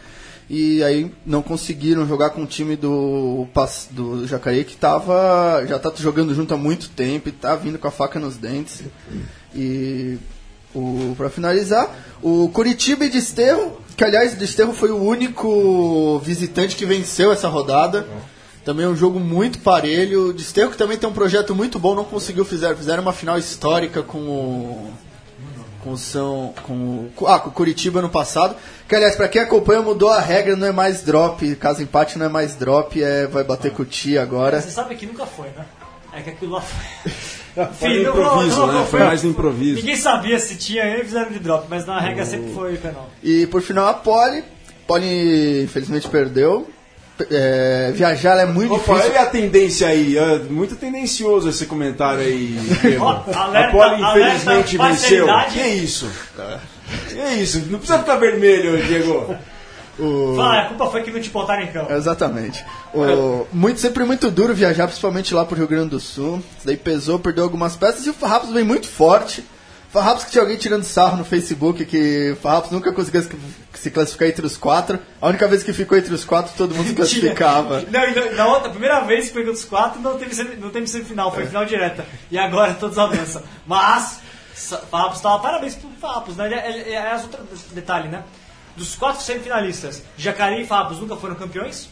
[0.49, 3.47] E aí não conseguiram jogar com o time do,
[3.91, 7.87] do Jacareí, que tava, já tá jogando junto há muito tempo e tá vindo com
[7.87, 8.83] a faca nos dentes.
[9.55, 10.17] E
[10.75, 11.89] o, pra finalizar,
[12.21, 18.07] o Curitiba e Desterro, que aliás, Desterro foi o único visitante que venceu essa rodada.
[18.65, 20.29] Também é um jogo muito parelho.
[20.29, 23.37] O Desterro que também tem um projeto muito bom, não conseguiu fizeram, fizeram uma final
[23.37, 24.93] histórica com o
[25.84, 28.55] com o São com o, ah, com o Curitiba no passado.
[28.88, 32.25] Que aliás, pra quem acompanha, mudou a regra, não é mais drop, caso empate não
[32.27, 34.61] é mais drop, é vai bater com o Tia agora.
[34.61, 35.65] Você sabe que nunca foi, né?
[36.15, 37.11] É que aquilo lá foi.
[37.79, 38.73] Foi não- improviso, não- né?
[38.73, 39.75] não Foi mais improviso.
[39.79, 43.07] Ninguém sabia se tinha, eles fizeram de drop, mas na regra sempre foi penal.
[43.21, 44.43] E por final a Poli,
[44.88, 46.67] Poli infelizmente perdeu.
[47.30, 49.11] É, viajar é muito Opa, difícil.
[49.11, 52.57] olha a tendência aí, é muito tendencioso esse comentário aí.
[52.99, 55.28] Alerta- a Poli infelizmente alerta venceu.
[55.53, 56.09] Que isso?
[57.09, 57.59] Que isso?
[57.70, 59.36] Não precisa ficar vermelho, Diego.
[59.99, 61.93] O- Fala, a culpa foi que não te botaram em campo.
[61.93, 62.66] Exatamente.
[62.95, 66.38] O, muito, sempre muito duro viajar, principalmente lá pro Rio Grande do Sul.
[66.57, 69.45] Isso daí pesou, perdeu algumas peças e o Farrapos vem muito forte.
[69.93, 74.43] Farrapos que tinha alguém tirando sarro no Facebook que Farrapos nunca conseguia se- classificar entre
[74.43, 74.97] os quatro.
[75.21, 77.81] A única vez que ficou entre os quatro, todo mundo se classificava.
[77.91, 81.29] Não, e na- outra, primeira vez que pegou dos quatro, não teve, não teve semifinal,
[81.29, 81.31] É.
[81.35, 82.03] foi final direta.
[82.31, 83.43] E agora todos avançam.
[83.67, 84.19] Mas,
[84.89, 86.47] Farrapos tava parabéns pro Farrapos, né?
[86.47, 88.23] Ele- ele- É, as outras detalhe, né?
[88.75, 91.87] Dos quatro semifinalistas, Jacareí e Farrapos nunca foram campeões.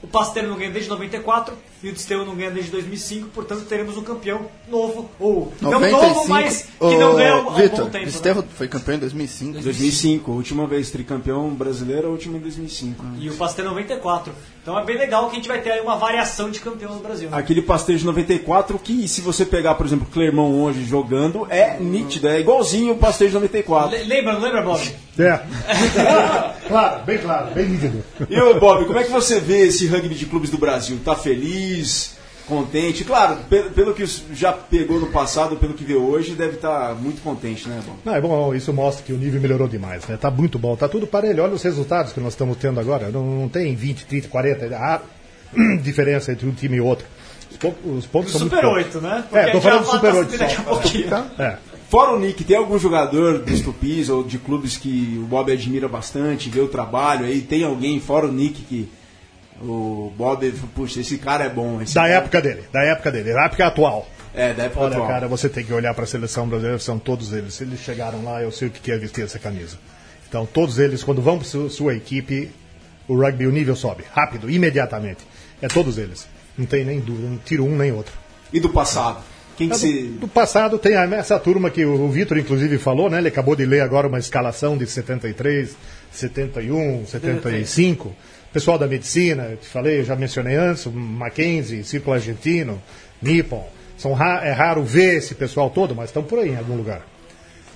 [0.00, 3.96] O Pasteiro não ganha desde 94 e o Desterro não ganha desde 2005, portanto teremos
[3.96, 7.82] um campeão novo, ou não 95, novo, mas que não ganha há um bom tempo.
[7.82, 8.04] né?
[8.04, 9.52] Desterro foi campeão em 2005.
[9.60, 13.04] 2005, última vez tricampeão brasileiro, a última em 2005.
[13.18, 14.32] E o Pasteiro 94.
[14.62, 17.00] Então é bem legal que a gente vai ter aí uma variação de campeão no
[17.00, 17.28] Brasil.
[17.28, 17.36] né?
[17.36, 21.78] Aquele pastel de 94 que, se você pegar, por exemplo, o Clermont hoje jogando, é
[21.80, 23.90] nítido, é igualzinho o pastel de 94.
[23.90, 24.80] Le- Lembra, não lembra, Bob?
[25.18, 25.40] É.
[26.68, 28.02] claro, bem claro, bem nítido.
[28.30, 30.98] E ô Bob, como é que você vê esse rugby de clubes do Brasil?
[31.04, 31.71] Tá feliz
[32.46, 33.04] contente.
[33.04, 34.04] Claro, pelo, pelo que
[34.34, 37.96] já pegou no passado, pelo que vê hoje, deve estar muito contente, né, bom?
[38.04, 40.16] Não, é bom, isso mostra que o nível melhorou demais, né?
[40.16, 41.42] Tá muito bom, tá tudo parelho.
[41.42, 43.08] Olha os resultados que nós estamos tendo agora.
[43.10, 45.00] Não, não tem 20, 30, 40 há
[45.82, 47.06] diferença entre um time e outro.
[47.50, 48.94] Os, pou- os pontos Do são muito Super poucos.
[48.96, 49.24] 8, né?
[49.32, 50.62] É, tô a gente falando do Super falar 8 da daqui a só.
[50.70, 51.14] pouquinho.
[51.38, 51.56] É.
[51.88, 55.86] Fora o Nick, tem algum jogador dos Tupis ou de clubes que o Bob admira
[55.88, 57.42] bastante, vê o trabalho aí?
[57.42, 58.88] Tem alguém fora o Nick que
[59.62, 61.78] o Bob, puxa, esse cara é bom.
[61.78, 64.08] Da cara- época dele, da época dele, da época atual.
[64.34, 65.08] É, da época Olha, atual.
[65.08, 67.54] cara, você tem que olhar para a seleção brasileira, são todos eles.
[67.54, 69.76] Se eles chegaram lá, eu sei o que é vestir essa camisa.
[70.28, 72.50] Então, todos eles, quando vão para sua, sua equipe,
[73.06, 75.20] o rugby, o nível sobe, rápido, imediatamente.
[75.60, 76.26] É todos eles.
[76.56, 78.14] Não tem nem dúvida, não tiro um nem outro.
[78.52, 79.22] E do passado?
[79.56, 80.02] Quem que Ah, se...
[80.04, 83.18] do, do passado tem essa turma que o, o Vitor, inclusive, falou, né?
[83.18, 85.76] Ele acabou de ler agora uma escalação de 73,
[86.10, 88.14] 71, 75.
[88.52, 92.82] Pessoal da medicina, eu te falei, eu já mencionei antes, Mackenzie, Círculo Argentino,
[93.20, 93.66] Nippon.
[93.96, 97.06] São ra é raro ver esse pessoal todo, mas estão por aí em algum lugar.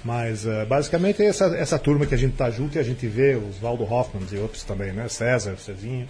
[0.04, 3.06] Mas eh, basicamente é essa, essa turma que a gente tá junto e a gente
[3.06, 5.08] vê, os Valdo Hoffman e outros também, né?
[5.08, 6.06] César, Cezinho.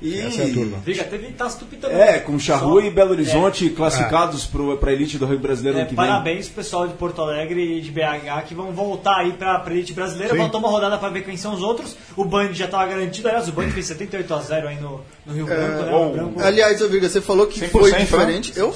[0.00, 0.20] E...
[0.20, 0.78] Essa é a turma.
[0.84, 1.96] Viga, teve Taça Tupi também.
[1.98, 3.70] É, com Charrua Só- e Belo Horizonte É.
[3.70, 6.04] classificados para a elite do rugby brasileiro É, ano que vem.
[6.06, 9.94] parabéns pessoal de Porto Alegre e de BH que vão voltar aí pra, pra elite
[9.94, 10.34] brasileira.
[10.34, 10.38] Sim.
[10.40, 11.96] Vão tomar uma rodada pra ver quem são os outros.
[12.14, 13.26] O Band já tava garantido.
[13.28, 15.92] Aliás, o Band fez 78 a 0 aí no, no Rio Branco, né?
[15.94, 16.42] O Branco.
[16.42, 17.98] Aliás, ô Virga, você falou que 100%, foi né?
[18.00, 18.52] diferente.
[18.54, 18.74] Eu,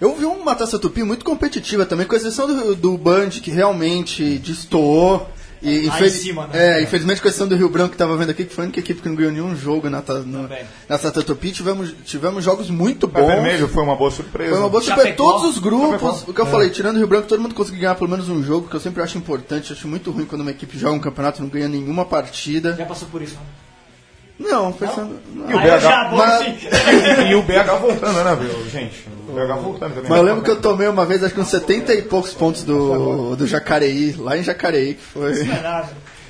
[0.00, 4.38] eu vi uma Taça Tupi muito competitiva também, com exceção do, do Band, que realmente
[4.38, 5.28] destoou.
[5.62, 6.78] E, infeliz- em cima, né?
[6.78, 8.80] é, infelizmente, com exceção do Rio Branco que tava vendo aqui, que foi a única
[8.80, 12.70] equipe que não ganhou nenhum jogo na, ta- no- na Taça Tupi, tivemos, tivemos jogos
[12.70, 13.26] muito O bons.
[13.26, 14.50] Vermelho foi uma boa surpresa.
[14.50, 14.82] Foi uma boa.
[14.82, 15.16] Chapecó.
[15.16, 16.30] Todos os grupos, Chapecó.
[16.30, 18.42] o que eu falei, tirando o Rio Branco, todo mundo conseguiu ganhar pelo menos um
[18.42, 19.72] jogo, que eu sempre acho importante.
[19.72, 22.74] Acho muito ruim quando uma equipe joga um campeonato e não ganha nenhuma partida.
[22.76, 23.40] Já passou por isso, né?
[24.38, 25.18] Não, pensando.
[25.34, 25.50] não.
[25.50, 26.68] E o BH já, mas- enfim.
[27.30, 29.04] E o BH voltando, né, viu, gente?
[29.28, 30.08] O BH voltando também.
[30.10, 32.62] Mas eu lembro que eu tomei uma vez, acho que uns 70 e poucos pontos
[32.62, 35.32] do, do Jacareí, lá em Jacareí, que foi.
[35.42, 35.84] É.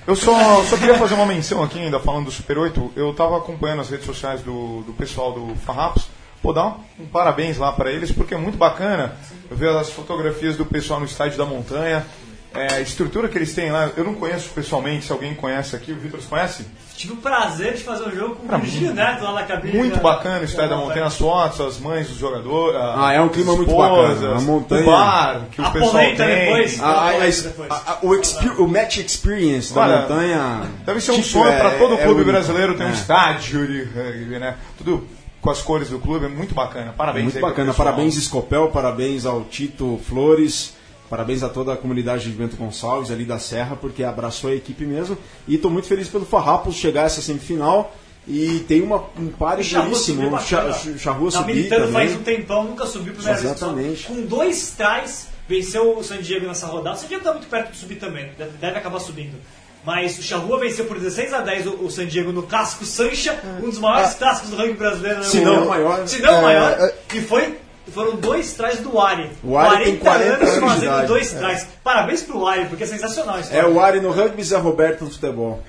[0.07, 2.93] Eu só, só queria fazer uma menção aqui ainda, falando do Super 8.
[2.97, 6.09] Eu tava acompanhando as redes sociais do, do pessoal do Farrapos.
[6.41, 9.17] Pô, dá um, um parabéns lá para eles, porque é muito bacana.
[9.51, 12.07] Eu vi as fotografias do pessoal no estádio da montanha.
[12.55, 15.93] É, a estrutura que eles têm lá, eu não conheço pessoalmente, se alguém conhece aqui,
[15.93, 16.65] o Vitor, conhece?
[16.99, 19.79] Tive o prazer de fazer um jogo com o Virgílio Neto lá na cabine.
[19.79, 20.03] Muito né?
[20.03, 22.77] bacana o estádio da montanha, as fotos, as mães dos jogadores.
[22.77, 24.37] Ah, é um clima muito bacana.
[24.37, 26.35] A montanha- O bar que o A pessoal polenta tem.
[26.47, 26.83] depois.
[26.83, 27.71] A- a- a- Depois.
[27.71, 30.63] a- a- o, exper- o match experience da Olha, montanha.
[30.85, 32.33] Deve ser um tipo, sonho é- para todo é clube único.
[32.33, 32.93] brasileiro ter um É.
[32.93, 34.57] estádio de rugby, né?
[34.77, 35.07] Tudo
[35.41, 36.93] com as cores do clube, é muito bacana.
[36.97, 37.69] Parabéns Muito bacana.
[37.71, 37.87] pessoal.
[37.87, 40.75] Parabéns, Escopel, parabéns ao Tito Flores,
[41.09, 44.85] parabéns a toda a comunidade de Bento Gonçalves ali da Serra, porque abraçou a equipe
[44.85, 45.17] mesmo.
[45.47, 47.95] E estou muito feliz pelo Farrapos chegar a essa semifinal.
[48.31, 50.23] E tem uma, um par O Charrua duríssimo.
[50.23, 50.99] subiu O.
[50.99, 52.37] Charrua Tá subir militando faz um também.
[52.37, 53.27] tempão, nunca subiu vez.
[53.43, 54.05] Exatamente.
[54.05, 56.97] Com dois trás, venceu o San Diego nessa rodada.
[56.97, 59.37] O San Diego tá muito perto de subir também, deve, deve acabar subindo.
[59.83, 63.71] Mas o Charrua venceu por 16 a 10 o, San Diego no clássico Sancha, um
[63.71, 65.19] dos maiores clássicos do rugby brasileiro.
[65.21, 65.25] né?
[65.25, 66.07] Se não O- maior.
[66.07, 66.71] Se não o É, maior.
[66.73, 66.95] é.
[67.15, 67.57] E foi,
[67.93, 69.31] foram dois trás do Ari.
[69.43, 71.07] O Ari tem 40 anos de fazendo idade.
[71.09, 71.67] dois trás.
[71.83, 73.53] Parabéns pro Ari, porque é sensacional isso.
[73.53, 75.63] É o Ari no rugby e Zé Roberto no futebol.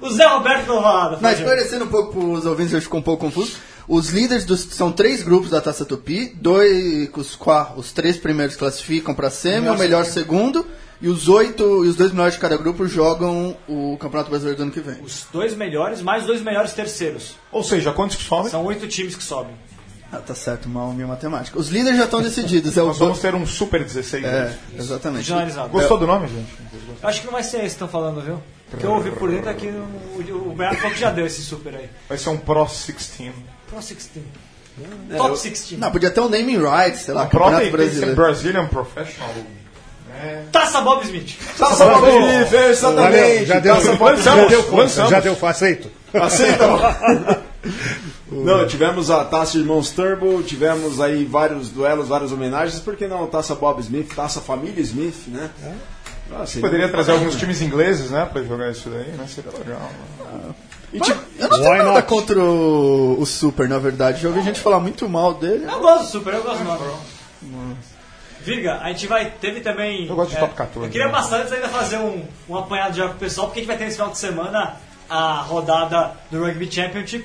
[0.00, 1.18] O Zé Roberto Lovalada.
[1.20, 3.56] Mas esclarecendo um pouco para os ouvintes, eu ficou um pouco confuso.
[3.88, 8.56] Os líderes dos, são três grupos da Taça Tupi, dois, os, qua- os três primeiros
[8.56, 10.64] classificam para a semi, o melhor segundo,
[11.00, 14.62] e os oito e os dois melhores de cada grupo jogam o Campeonato Brasileiro do
[14.64, 15.00] ano que vem.
[15.02, 17.34] Os dois melhores, mais dois melhores terceiros.
[17.50, 18.50] Ou seja, quantos que sobem?
[18.50, 19.52] São oito times que sobem.
[20.12, 21.58] Ah, tá certo, mal minha matemática.
[21.58, 22.76] Os líderes já estão decididos.
[22.76, 24.22] É Nós vamos ter um Super 16.
[24.22, 25.24] É, exatamente.
[25.24, 25.70] Generalizado.
[25.70, 26.52] Gostou do nome, gente?
[27.02, 28.38] Eu acho que não vai ser esse que estão falando, viu?
[28.74, 31.40] O que eu ouvi por dentro aqui, o, o Bernardo falou que já deu esse
[31.40, 31.88] super aí.
[32.08, 33.32] Vai ser um Pro 16.
[33.68, 34.24] Pro 16.
[35.16, 35.80] Top 16.
[35.80, 38.14] Não, podia ter um naming rights, sei lá, Campeonato Brasileiro.
[38.14, 39.30] Brazilian Professional.
[40.22, 40.42] É.
[40.52, 41.38] Taça Bob Smith.
[41.58, 43.22] Taça Bob Smith, é, exatamente.
[43.22, 45.90] Valeu, já deu, Taça Bob já deu, já deu, aceito.
[46.12, 47.42] Aceita.
[48.32, 53.26] Não, tivemos a Taça Irmãos Turbo, tivemos aí vários duelos, várias homenagens, por que não
[53.26, 55.50] Taça Bob Smith, Taça Família Smith, né?
[56.34, 57.26] Ah, seria Poderia trazer bacana.
[57.26, 58.24] alguns times ingleses, né?
[58.32, 59.26] Pra jogar isso daí, né?
[59.28, 59.90] Seria legal.
[60.92, 62.06] E, tipo, Eu não tenho nada not?
[62.06, 64.22] contra o, o Super, na verdade.
[64.22, 65.64] Já ouvi gente falar muito mal dele.
[65.70, 67.76] Eu gosto do super, eu gosto do nome.
[68.42, 69.30] Virga, a gente vai.
[69.30, 70.06] Teve também.
[70.06, 71.12] Eu gosto de top 14, Eu queria né?
[71.12, 73.84] bastante ainda fazer um, um apanhado já com o pessoal, porque a gente vai ter
[73.84, 74.76] nesse final de semana
[75.08, 77.24] a rodada do Rugby Championship.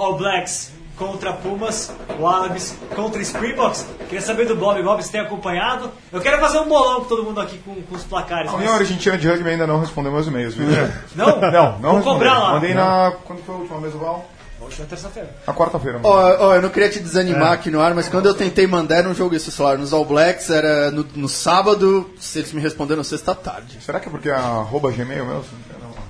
[0.00, 3.86] All Blacks contra Pumas, Wallabies contra Springboks.
[4.08, 5.90] Queria saber do Bob, Bob, se tem acompanhado.
[6.12, 8.48] Eu quero fazer um bolão com todo mundo aqui com, com os placares.
[8.48, 10.66] A mas- União Argentina de Rugby ainda não respondeu meus e-mails, viu?
[11.14, 11.40] Não?
[11.50, 12.52] Não, não Vou cobrar lá.
[12.54, 13.12] Mandei na.
[13.24, 14.28] Quando foi a última vez, Val?
[14.60, 15.34] Última terça-feira.
[15.46, 16.00] A quarta-feira.
[16.02, 16.10] Ó,
[16.48, 17.54] ó, eu não queria te desanimar É.
[17.54, 19.92] aqui no ar, mas quando eu tentei mandar era um jogo isso, sei lá, nos
[19.92, 23.78] All Blacks era no, no sábado, se eles me responderam sexta tarde.
[23.80, 25.44] Será que é porque é arroba Gmail mesmo?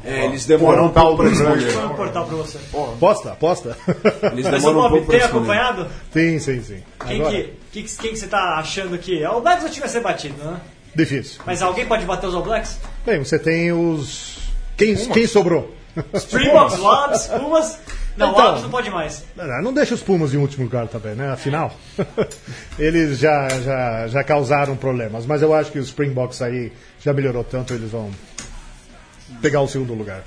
[0.05, 1.73] É, eles demoram um pouco pra responder.
[1.73, 1.81] Brasil.
[1.89, 2.59] Vou pra você.
[2.99, 3.77] Posta, posta.
[4.33, 5.87] Eles Mas, um Bob, pra tem acompanhado?
[6.13, 6.83] sim, sim, sim.
[7.07, 7.43] Quem Agora, que,
[7.73, 9.23] que, que- quem que você tá achando que...
[9.23, 10.61] É o Blacks ou time a ser batido, né?
[10.95, 11.41] Difícil.
[11.47, 12.79] Mas alguém pode bater os All Blacks?
[13.05, 14.39] Bem, você tem os.
[14.77, 15.75] Quem, quem sobrou?
[16.15, 17.79] Springboks, Wallabies, Pumas...
[18.17, 18.61] Não, Então.
[18.63, 19.25] Não pode mais.
[19.37, 21.31] Não, não deixa os Pumas em último lugar também, né?
[21.31, 21.73] Afinal,
[22.79, 25.25] eles já, já, já causaram problemas.
[25.27, 28.11] Mas eu acho que os Springboks aí já melhorou tanto, eles vão
[29.41, 30.23] pegar o segundo lugar.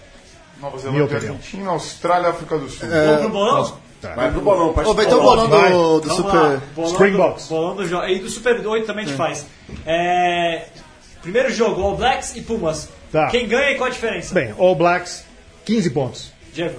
[0.59, 1.17] Nova Zelândia.
[1.17, 2.87] Argentina, Austrália, África do Sul.
[2.87, 3.77] Vamos pro bolão?
[4.15, 4.97] Vai pro bolão, parceiro.
[4.97, 6.59] vai ter o bolão do, do Super.
[6.75, 7.47] Bolão Springboks.
[7.47, 8.05] Do, bolão do jogo.
[8.05, 9.45] E do Super 8 também a gente faz.
[9.85, 10.67] É,
[11.21, 12.89] primeiro jogo, All Blacks e Pumas.
[13.11, 13.27] Tá.
[13.27, 14.33] Quem ganha e qual a diferença?
[14.33, 15.23] Bem, All Blacks,
[15.65, 16.33] 15 pontos.
[16.53, 16.75] Diego.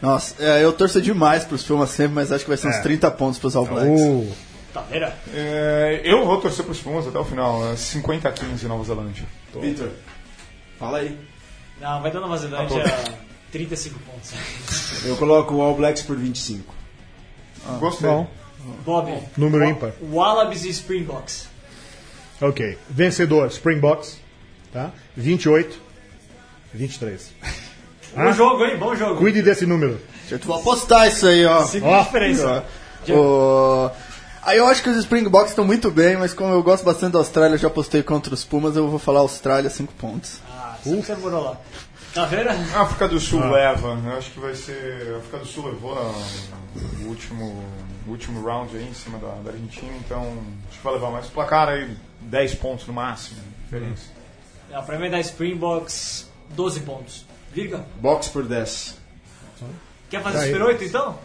[0.00, 2.82] Nossa, é, eu torço demais pros Pumas sempre, mas acho que vai ser uns É.
[2.82, 4.00] 30 pontos pros All Blacks.
[4.00, 4.32] Uh,
[4.72, 5.14] Taveira.
[5.34, 7.70] É, eu vou torcer pros Pumas até o final.
[7.72, 9.26] é 50 a 15 Nova Zelândia.
[9.60, 9.88] Vitor,
[10.78, 11.18] fala aí.
[11.80, 12.84] Não, vai dar Nova Zelândia
[13.52, 14.32] 35 pontos.
[15.04, 16.74] Eu coloco o All Blacks por 25.
[17.78, 18.08] Gostei.
[18.08, 18.26] bom,
[18.84, 19.12] Bob.
[19.36, 19.92] número Wa- ímpar.
[20.02, 21.48] Wallabies e Springboks.
[22.40, 22.78] Ok.
[22.88, 24.18] Vencedor, Springboks,
[24.72, 24.90] tá?
[25.16, 25.78] 28,
[26.72, 27.32] 23.
[28.14, 28.76] Bom jogo, hein?
[28.76, 29.16] Bom jogo.
[29.18, 30.00] Cuide desse número.
[30.30, 31.64] Eu vou apostar isso aí, ó.
[31.64, 32.02] Segunda Ó.
[32.02, 32.64] diferença.
[33.08, 33.90] O-
[34.42, 37.18] Aí eu acho que os Springboks estão muito bem, mas como eu gosto bastante da
[37.18, 40.38] Austrália, eu já apostei contra os Pumas, eu vou falar Austrália 5 pontos.
[40.50, 41.56] Ah, sempre você morou lá.
[42.14, 42.52] Taveira?
[42.74, 43.50] A África do Sul Ah.
[43.50, 43.88] leva.
[44.04, 45.14] Eu acho que vai ser.
[45.14, 46.12] A África do Sul levou a-
[47.02, 47.64] o último,
[48.06, 50.22] último round aí em cima da, da Argentina, então
[50.68, 51.26] acho que vai levar mais.
[51.26, 53.40] Placar aí 10 pontos no máximo.
[53.64, 54.04] Diferença.
[54.70, 57.24] Não, pra mim vai dar Springboks 12 pontos.
[57.52, 57.84] Virga?
[58.00, 58.96] Box por 10.
[60.08, 60.52] Quer fazer Aí.
[60.52, 61.18] Super 8 então?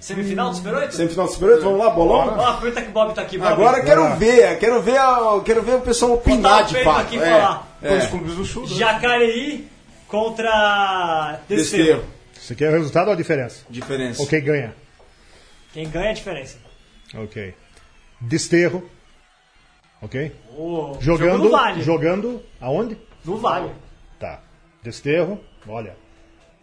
[0.00, 0.94] Semifinal do Super 8?
[0.94, 2.38] Semifinal do Super 8, vamos lá, bolão?
[2.38, 3.48] Ó, aproveita que o Bob tá aqui, Bob.
[3.52, 7.00] Agora eu quero ver, quero ver, a- quero ver o pessoal opinar o de fato.
[7.00, 7.76] aqui É, falar.
[7.82, 8.06] Dois é.
[8.08, 8.62] clubes do Sul.
[8.62, 8.74] né?
[8.76, 9.68] Jacareí
[10.08, 12.04] contra Desterro.
[12.32, 13.64] Você quer o resultado ou a diferença?
[13.68, 14.20] Diferença.
[14.22, 14.74] Ou quem ganha?
[15.72, 16.56] Quem ganha é a diferença.
[17.14, 17.54] Ok.
[18.20, 18.88] Desterro.
[20.02, 20.32] Ok?
[20.56, 21.44] O jogo Jogando.
[21.44, 21.82] no Vale.
[21.82, 22.96] Jogando aonde?
[23.24, 23.70] No Vale.
[24.18, 24.40] Tá.
[24.82, 25.38] Desterro.
[25.68, 25.94] Olha.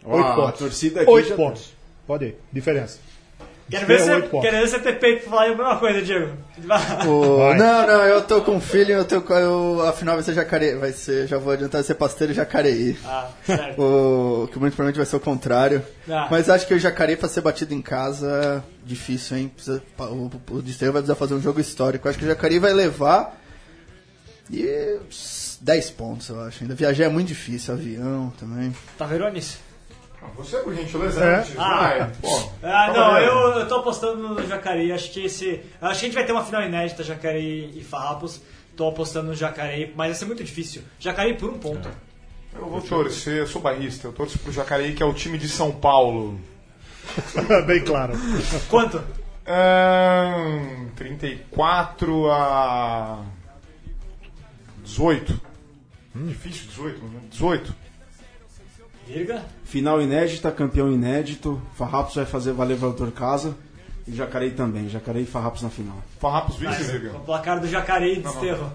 [0.04, 0.58] Oito a pontos.
[0.58, 1.72] torcida aqui Oito já- pontos.
[2.06, 2.36] Pode ir.
[2.52, 2.98] Diferença.
[3.70, 6.32] Quero ver, você, quero ver você ter peito pra falar a mesma coisa, Diego.
[7.06, 7.54] O-.
[7.54, 10.32] Não, não, eu tô com o feeling, eu tô com, eu, a final vai ser
[10.32, 12.96] Jacareí, vai ser, já vou adiantar, vai ser Pasteiro e Jacareí.
[13.04, 13.78] Ah, certo.
[13.82, 15.82] O, que muito provavelmente vai ser o contrário.
[16.10, 16.28] Ah.
[16.30, 19.52] Mas acho que o Jacareí, pra ser batido em casa, difícil, hein?
[19.54, 22.08] Precisa- o, o Desterro vai precisar fazer um jogo histórico.
[22.08, 23.38] Acho que o Jacareí vai levar.
[24.50, 24.98] E.
[25.06, 26.62] uns 10 pontos, eu acho.
[26.62, 28.74] Ainda viajar é muito difícil, avião também.
[28.96, 29.58] Taverones?
[30.36, 31.44] Você, por gentileza, É.
[31.56, 31.78] Ah.
[31.80, 32.12] vai.
[32.20, 33.24] Pô, Ah, não, calma aí.
[33.26, 34.92] eu, eu tô apostando no Jacareí.
[34.92, 35.60] Acho que esse.
[35.80, 38.40] Acho que a gente vai ter uma final inédita, Jacareí e Farrapos.
[38.76, 40.82] Tô apostando no Jacareí, mas vai ser muito difícil.
[41.00, 41.88] Jacareí por um ponto.
[42.54, 45.48] Eu vou torcer, eu sou barrista, eu torço pro Jacareí, que é o time de
[45.48, 46.38] São Paulo.
[47.66, 48.14] Bem claro.
[48.68, 49.02] Quanto?
[49.46, 53.22] Ahn, 34 a
[54.84, 55.40] 18.
[56.14, 57.20] Difícil, 18, né?
[57.30, 57.74] 18.
[59.08, 59.42] Virga?
[59.64, 61.60] Final inédita, campeão inédito.
[61.74, 63.56] Farrapos vai fazer valer valor casa.
[64.06, 64.86] E Jacareí também.
[64.88, 65.96] Jacareí e Farrapos na final.
[66.20, 67.16] Farrapos vice, Mas, Liga.
[67.16, 68.70] o placar do Jacareí e Desterro.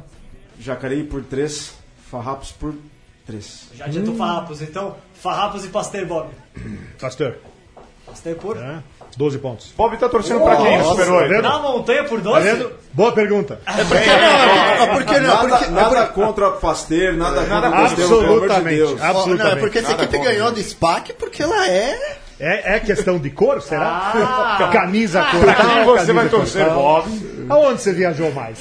[0.59, 1.75] Jacareí por 3,
[2.09, 2.73] Farrapos por
[3.27, 3.69] 3.
[3.75, 4.61] Já adiantou Farrapos.
[4.63, 6.29] Então, Farrapos e Pasteur, Bob.
[6.99, 7.37] Pastor.
[8.05, 8.57] Pasteur por?
[8.57, 8.81] É.
[9.17, 9.73] 12 pontos.
[9.77, 11.29] Bob tá torcendo pra quem no Super 8?
[11.29, 11.41] vendo?
[11.43, 12.41] Na montanha por Tá 12?
[12.51, 12.71] vendo?
[12.93, 13.59] Boa pergunta.
[13.65, 13.73] Ah,
[14.93, 15.27] por que não?
[15.27, 18.75] Nada, Porque, nada contra o Pasteur, nada contra o Pasteur, pelo amor de Absolutamente.
[18.77, 18.99] Deus.
[18.99, 19.59] Não, é Absolutamente.
[19.59, 20.33] porque essa Nada equipe contra.
[20.33, 22.17] ganhou do SPAC porque ela é.
[22.39, 24.67] É, é questão de cor, será?
[24.73, 25.39] Camisa cor.
[25.41, 27.07] Pra quem você vai torcer, Bob?
[27.49, 28.59] Aonde você viajou mais?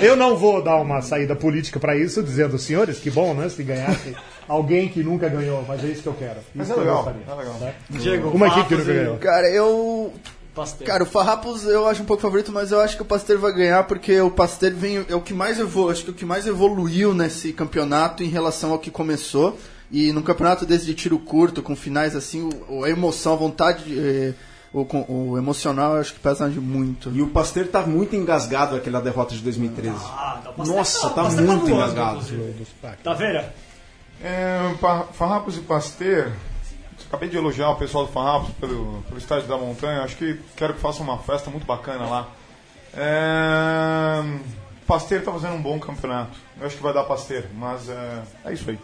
[0.00, 3.48] Eu não vou dar uma saída política pra isso, dizendo, senhores, que bom, né?
[3.48, 4.14] Se ganhasse
[4.48, 6.40] alguém que nunca ganhou, mas é isso que eu quero.
[6.54, 7.32] Mas Isso é que eu legal, gostaria.
[7.32, 7.74] é legal.
[7.90, 9.16] Diego, Uma equipe que nunca ganhou.
[9.18, 10.12] Cara, eu.
[10.54, 10.86] Pasteur.
[10.86, 13.52] Cara, o Farrapos eu acho um pouco favorito, mas eu acho que o Pasteur vai
[13.54, 16.46] ganhar porque o Pasteur vem é o que mais evolu, acho que o que mais
[16.46, 19.58] evoluiu nesse campeonato em relação ao que começou.
[19.90, 23.84] E num campeonato desse de tiro curto, com finais assim, o, a emoção, a vontade,
[23.98, 24.32] eh,
[24.72, 27.10] o, o emocional, eu acho que pesa muito.
[27.14, 29.94] E o Pasteur tá muito engasgado naquela derrota de 2013.
[30.02, 32.24] Ah, tá, Nossa, o tá Pasteur muito voando, engasgado.
[33.04, 33.44] Tá vendo?
[34.22, 34.58] É,
[35.14, 36.30] Farrapos e Pasteur.
[37.08, 40.02] Acabei de elogiar o pessoal do Farrapos pelo, pelo estádio da montanha.
[40.02, 42.28] Acho que quero que façam uma festa muito bacana lá.
[42.94, 44.22] É,
[44.86, 46.38] Pasteur tá fazendo um bom campeonato.
[46.60, 48.78] Eu acho que vai dar Pasteur, mas é, é isso aí.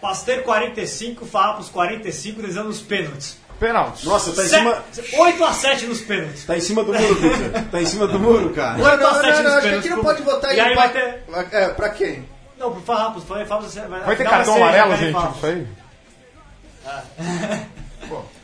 [0.00, 3.38] Pasteur 45, Farrapos 45, desenhando os pênaltis.
[3.58, 4.04] Pênaltis.
[4.04, 4.84] Nossa, tá em cima,
[5.18, 6.44] 8 a 7 nos pênaltis.
[6.44, 7.62] tá em cima do muro, Victor.
[7.70, 8.76] Tá em cima do muro, cara.
[8.76, 9.90] Não, 8 não, a não, 7 não, nos acho que pênaltis.
[9.90, 11.14] não pode votar E em aí vai empate.
[11.50, 11.56] ter...
[11.56, 12.28] É, pra quem?
[12.58, 13.24] Não, pro Farrapos.
[13.24, 15.66] Foi Farrapos vai, Vai ter cartão amarelo, gente, isso aí?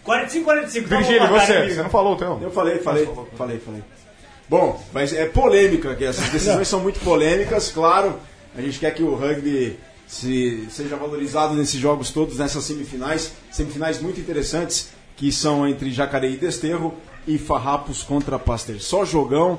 [0.05, 0.89] 45, 45.
[0.91, 2.39] tá Virgílio, bom, você, você não falou o teu?
[2.43, 3.83] Eu falei, falei, falei, falei.
[4.49, 8.19] Bom, mas é polêmica aqui, essas decisões são muito polêmicas, claro.
[8.57, 13.33] A gente quer que o rugby se, seja valorizado nesses jogos todos, nessas semifinais.
[13.51, 16.95] Semifinais muito interessantes, que são entre Jacareí e Desterro
[17.27, 18.81] e Farrapos contra Pasteur.
[18.81, 19.59] Só jogão.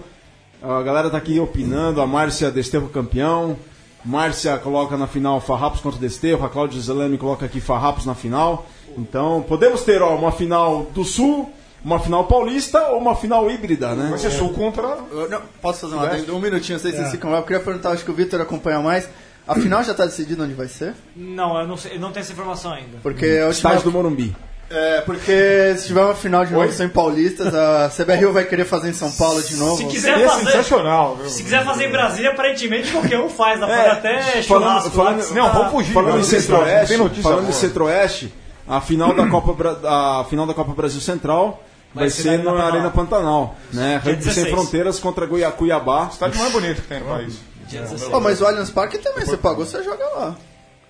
[0.61, 3.57] A galera tá aqui opinando, a Márcia Desterro campeão.
[4.05, 8.65] Márcia coloca na final Farrapos contra Desterro, a Cláudia Zelame coloca aqui Farrapos na final.
[8.97, 11.51] Então, podemos ter ó, uma final do Sul,
[11.83, 14.09] uma final paulista ou uma final híbrida, né?
[14.09, 14.83] Vai ser sul contra.
[15.11, 16.35] Eu não, posso fazer uma adendo?
[16.35, 17.39] Um minutinho, não sei se vocês ficam lá.
[17.39, 19.09] Eu queria perguntar, acho que o Vitor acompanha mais.
[19.45, 20.93] A final já tá decidido onde vai ser?
[21.15, 22.99] Não, eu não, sei, eu não tenho essa informação ainda.
[23.03, 23.51] Porque a última...
[23.51, 24.33] Estádio do Morumbi.
[24.69, 28.89] É, porque se tiver uma final de novo sem paulistas, a CBRU vai querer fazer
[28.89, 29.77] em São Paulo de novo.
[29.77, 31.29] Se quiser Seria fazer, sensacional, viu?
[31.29, 33.59] se quiser fazer em Brasília, aparentemente qualquer um faz.
[33.59, 34.43] Dá É, até falando-
[34.81, 34.89] churrasco.
[34.91, 35.93] falando- Não, vamos fugir.
[35.93, 37.51] Falando em Centro-Oeste, falando em.
[37.51, 38.33] Centro-Oeste,
[38.67, 41.61] a final da Copa a final da Copa Brasil Central
[41.93, 43.97] vai, Vai ser, na na Arena Arena Pantanal, né?
[44.03, 44.49] Rugby sem 16.
[44.55, 46.09] fronteiras contra Goiá, Cuiabá.
[46.11, 47.35] Estádio mais bonito que tem no país.
[47.67, 48.09] dia 16.
[48.09, 50.35] Pô, mas o Allianz Parque também, você pagou, você joga lá.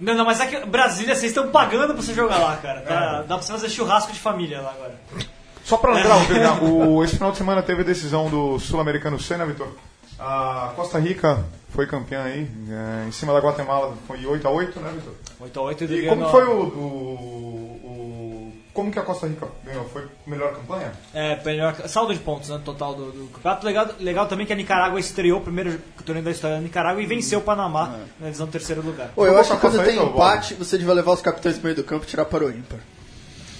[0.04, 2.82] Não, não, mas é que Brasília, vocês estão pagando pra você jogar lá, cara.
[2.82, 4.96] Tá- Dá pra você fazer churrasco de família lá agora.
[5.64, 6.18] Só pra lembrar,
[6.62, 9.70] o, o- esse final de semana teve a decisão do Sul-Americano C, né, Vitor?
[10.20, 15.14] A Costa Rica foi campeã aí, é, em cima da Guatemala foi 8x8, né, Vitor?
[15.72, 18.23] 8x8 E como foi o, o- o-
[18.74, 19.86] Como que a Costa Rica ganhou?
[19.90, 20.92] Foi a melhor campanha?
[21.14, 23.66] É, melhor, saldo de pontos né, total do, do campeonato.
[23.68, 27.06] Legal, legal também que a Nicarágua estreou o primeiro torneio da história da Nicarágua e
[27.06, 29.10] venceu o Panamá na divisão terceiro lugar.
[29.16, 31.84] Pô, eu acho que quando tem empate, você devia levar os capitães pro meio do
[31.84, 32.80] campo e tirar para o ímpar.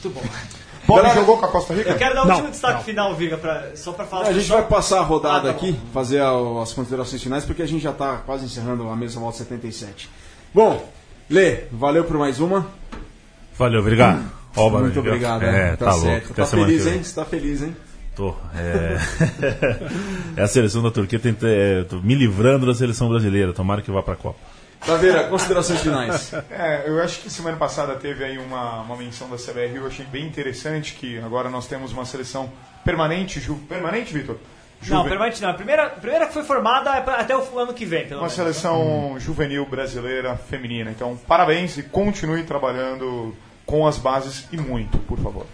[0.04, 0.22] Muito bom.
[0.88, 1.92] Bob Galera- jogou com a Costa Rica?
[1.92, 2.84] Eu quero dar o Não, último destaque não.
[2.84, 5.80] final, Viga, pra, só pra falar A gente vai passar a rodada Ah, tá aqui,
[5.94, 9.38] fazer a- as considerações finais, porque a gente já está quase encerrando a mesa volta
[9.38, 10.10] 77.
[10.54, 10.86] Bom,
[11.30, 12.68] Lê, valeu por mais uma.
[13.58, 14.30] Valeu, obrigado.
[14.56, 15.44] Ó, Muito obrigado.
[15.44, 15.76] É, né?
[15.76, 16.02] tá, louco.
[16.06, 16.26] certo.
[16.32, 17.04] Até Tá semana feliz, hein?
[17.04, 17.76] Você tá feliz, hein?
[18.16, 18.36] Tô.
[18.56, 18.98] É...
[20.38, 23.54] é a seleção da Turquia, tenta, é, tô me livrando da seleção brasileira.
[23.54, 24.38] Tomara que vá pra Copa.
[24.86, 26.34] Taveira, considerações finais.
[26.52, 30.06] É, eu acho que semana passada teve aí uma, uma menção da CBR, eu achei
[30.06, 32.52] bem interessante que agora nós temos uma seleção
[32.84, 33.56] permanente, ju...
[33.68, 34.36] permanente, Vitor?
[34.88, 35.50] Não, permanente não.
[35.50, 38.16] A primeira, a primeira que foi formada é pra- até o ano que vem, pelo
[38.20, 38.34] Uma menos.
[38.34, 40.92] seleção juvenil brasileira feminina.
[40.92, 43.34] Então, parabéns e continue trabalhando
[43.74, 45.48] com as bases e muito, por favor.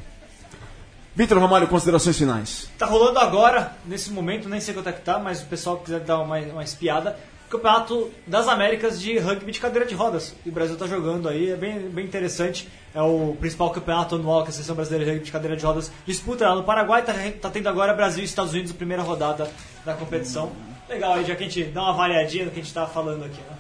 [1.16, 2.70] Vitor Ramalho, considerações finais.
[2.78, 5.86] Tá rolando agora, nesse momento, nem sei quanto é que tá, mas o pessoal que
[5.86, 7.18] quiser dar uma, uma espiada.
[7.50, 10.36] Campeonato das Américas de rugby de cadeira de rodas.
[10.46, 12.68] E o Brasil tá jogando aí, é bem, bem interessante.
[12.94, 15.90] É o principal campeonato anual que a seleção brasileira de rugby de cadeira de rodas
[16.06, 17.02] disputa lá no Paraguai.
[17.04, 19.50] Tá, tá tendo agora Brasil e Estados Unidos, a primeira rodada
[19.86, 20.52] da competição.
[20.90, 23.24] Legal aí, já que a gente dá uma avaliadinha no que a gente tava falando
[23.24, 23.59] aqui, né?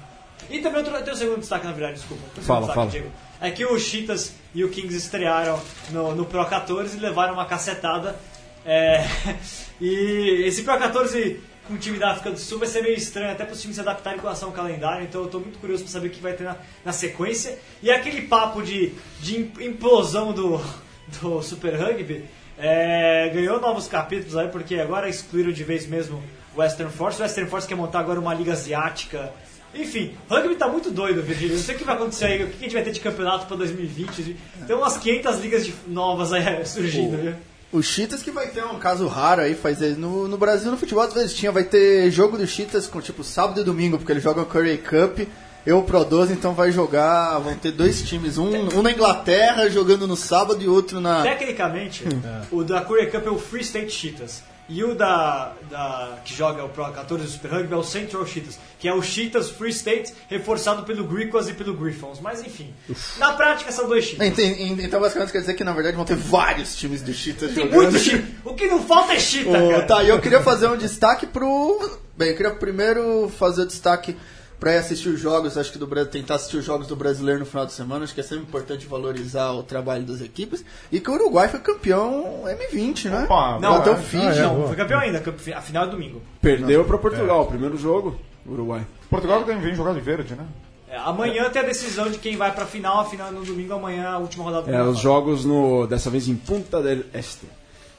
[0.49, 2.23] E também outro, tem o segundo destaque, na verdade, desculpa.
[2.29, 2.89] Segundo Fala, destaque, fala.
[2.91, 3.11] Diego.
[3.41, 5.59] É que o Cheetahs e o Kings estrearam
[5.91, 8.17] no, no Pro 14 e levaram uma cacetada.
[8.65, 9.05] É,
[9.79, 13.31] e esse Pro 14 com o time da África do Sul vai ser meio estranho,
[13.31, 15.03] até para os times se adaptarem com relação ao calendário.
[15.05, 17.57] Então eu estou muito curioso para saber o que vai ter na, na sequência.
[17.81, 18.91] E aquele papo de,
[19.21, 20.59] de im- implosão do,
[21.21, 22.25] do Super Rugby
[22.57, 26.21] é, ganhou novos capítulos aí, porque agora excluíram de vez mesmo
[26.57, 27.21] Western Force.
[27.21, 29.31] Western Force quer montar agora uma liga asiática.
[29.73, 31.55] Enfim, rugby tá muito doido, Virgílio.
[31.55, 33.45] Não sei o que vai acontecer aí, o que a gente vai ter de campeonato
[33.45, 34.35] para 2020.
[34.65, 37.33] Tem umas 500 ligas de- novas aí surgindo, viu?
[37.71, 41.03] O Cheetahs que vai ter um caso raro aí, faz no, no Brasil no futebol
[41.03, 44.23] às vezes tinha, vai ter jogo do Cheetahs com tipo sábado e domingo, porque eles
[44.23, 45.19] jogam Curry Cup,
[45.67, 49.69] eu o Pro 12, então vai jogar, vão ter dois times, um, um na Inglaterra
[49.69, 51.21] jogando no sábado e outro na...
[51.21, 52.05] Tecnicamente,
[52.51, 54.41] o da Courier Cup é o Free State Cheetahs.
[54.69, 58.23] E o da, da que joga o Pro 14 do Super Rugby é o Central
[58.27, 62.19] Cheetahs, que é o Cheetahs Free State reforçado pelo Griquas e pelo Griffons.
[62.21, 62.71] Mas enfim,
[63.17, 64.37] na prática são dois Cheetahs.
[64.37, 67.81] Então basicamente quer dizer que na verdade vão ter vários times do Cheetahs Tem jogando.
[67.91, 68.27] muito Cheetah.
[68.45, 69.85] O que não falta é Cheetah, Ô, cara.
[69.87, 71.99] tá, e eu queria fazer um destaque pro.
[72.15, 74.15] Bem, eu queria primeiro fazer o destaque
[74.59, 77.39] pra ir assistir os jogos, acho que do Brasil, tentar assistir os jogos do brasileiro
[77.39, 80.63] no final de semana, acho que é sempre importante valorizar o trabalho das equipes.
[80.91, 83.23] E que o Uruguai foi campeão M20, né?
[83.23, 83.95] Opa, Não, Bateu é.
[83.95, 84.25] o Fiji.
[84.27, 84.41] Ah, é.
[84.41, 84.67] Não, boa.
[84.67, 85.23] foi campeão ainda,
[85.55, 86.21] a final é domingo.
[86.41, 88.85] Perdeu para Portugal, primeiro jogo, Uruguai.
[89.09, 90.45] Portugal também vem jogar de verde, né?
[90.91, 93.73] É, amanhã tem a decisão de quem vai pra final, a final é no domingo,
[93.73, 97.45] amanhã a última rodada do É, os jogos no, dessa vez em Punta del Este.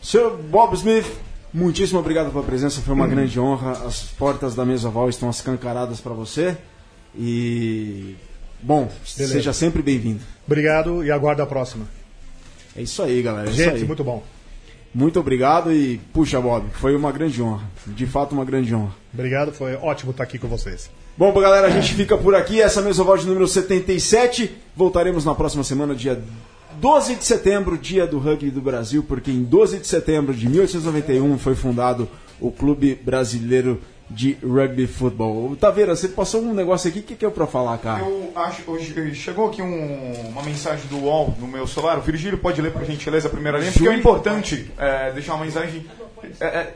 [0.02, 0.30] Sr.
[0.50, 1.06] Bob Smith,
[1.52, 3.72] muitíssimo obrigado pela presença, foi uma grande honra.
[3.86, 6.56] As portas da mesa Val estão escancaradas para você.
[7.16, 8.14] E
[8.62, 9.34] Bom, Beleza.
[9.34, 10.20] seja sempre bem-vindo.
[10.46, 11.86] Obrigado e aguardo a próxima.
[12.76, 13.48] É isso aí, galera.
[13.48, 14.22] É Gente, muito bom.
[14.92, 17.64] Muito obrigado e, puxa, Bob, foi uma grande honra.
[17.86, 18.92] De fato, uma grande honra.
[19.14, 20.90] Obrigado, foi ótimo estar aqui com vocês.
[21.16, 22.60] Bom, galera, a gente fica por aqui.
[22.60, 24.50] Essa é mesa voz número 77.
[24.76, 26.20] Voltaremos na próxima semana, dia
[26.74, 31.38] 12 de setembro, dia do rugby do Brasil, porque em 12 de setembro de 1891
[31.38, 32.08] foi fundado
[32.40, 35.54] o Clube Brasileiro de Rugby Futebol.
[35.56, 38.02] Taveira, você passou um negócio aqui, o que, que é pra falar, cara?
[38.04, 41.98] Eu acho, hoje chegou aqui um- uma mensagem do UOL no meu celular.
[41.98, 45.44] O Virgílio pode ler por gentileza a primeira linha, porque é importante é, deixar uma
[45.44, 45.86] mensagem.
[46.40, 46.74] É, é,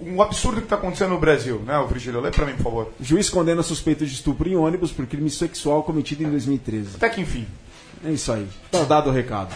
[0.00, 2.20] um absurdo que está acontecendo no Brasil, né, o Virgílio?
[2.20, 2.92] Lê para mim, por favor.
[3.00, 6.96] Juiz condena suspeito de estupro em ônibus por crime sexual cometido em 2013.
[6.96, 7.46] Até que enfim.
[8.04, 8.48] É isso aí.
[8.70, 9.54] Tá dado o recado.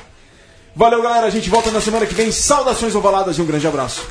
[0.75, 1.27] Valeu, galera.
[1.27, 2.33] A gente volta na semana que vem.
[2.33, 4.07] Saudações ovaladas e um grande abraço.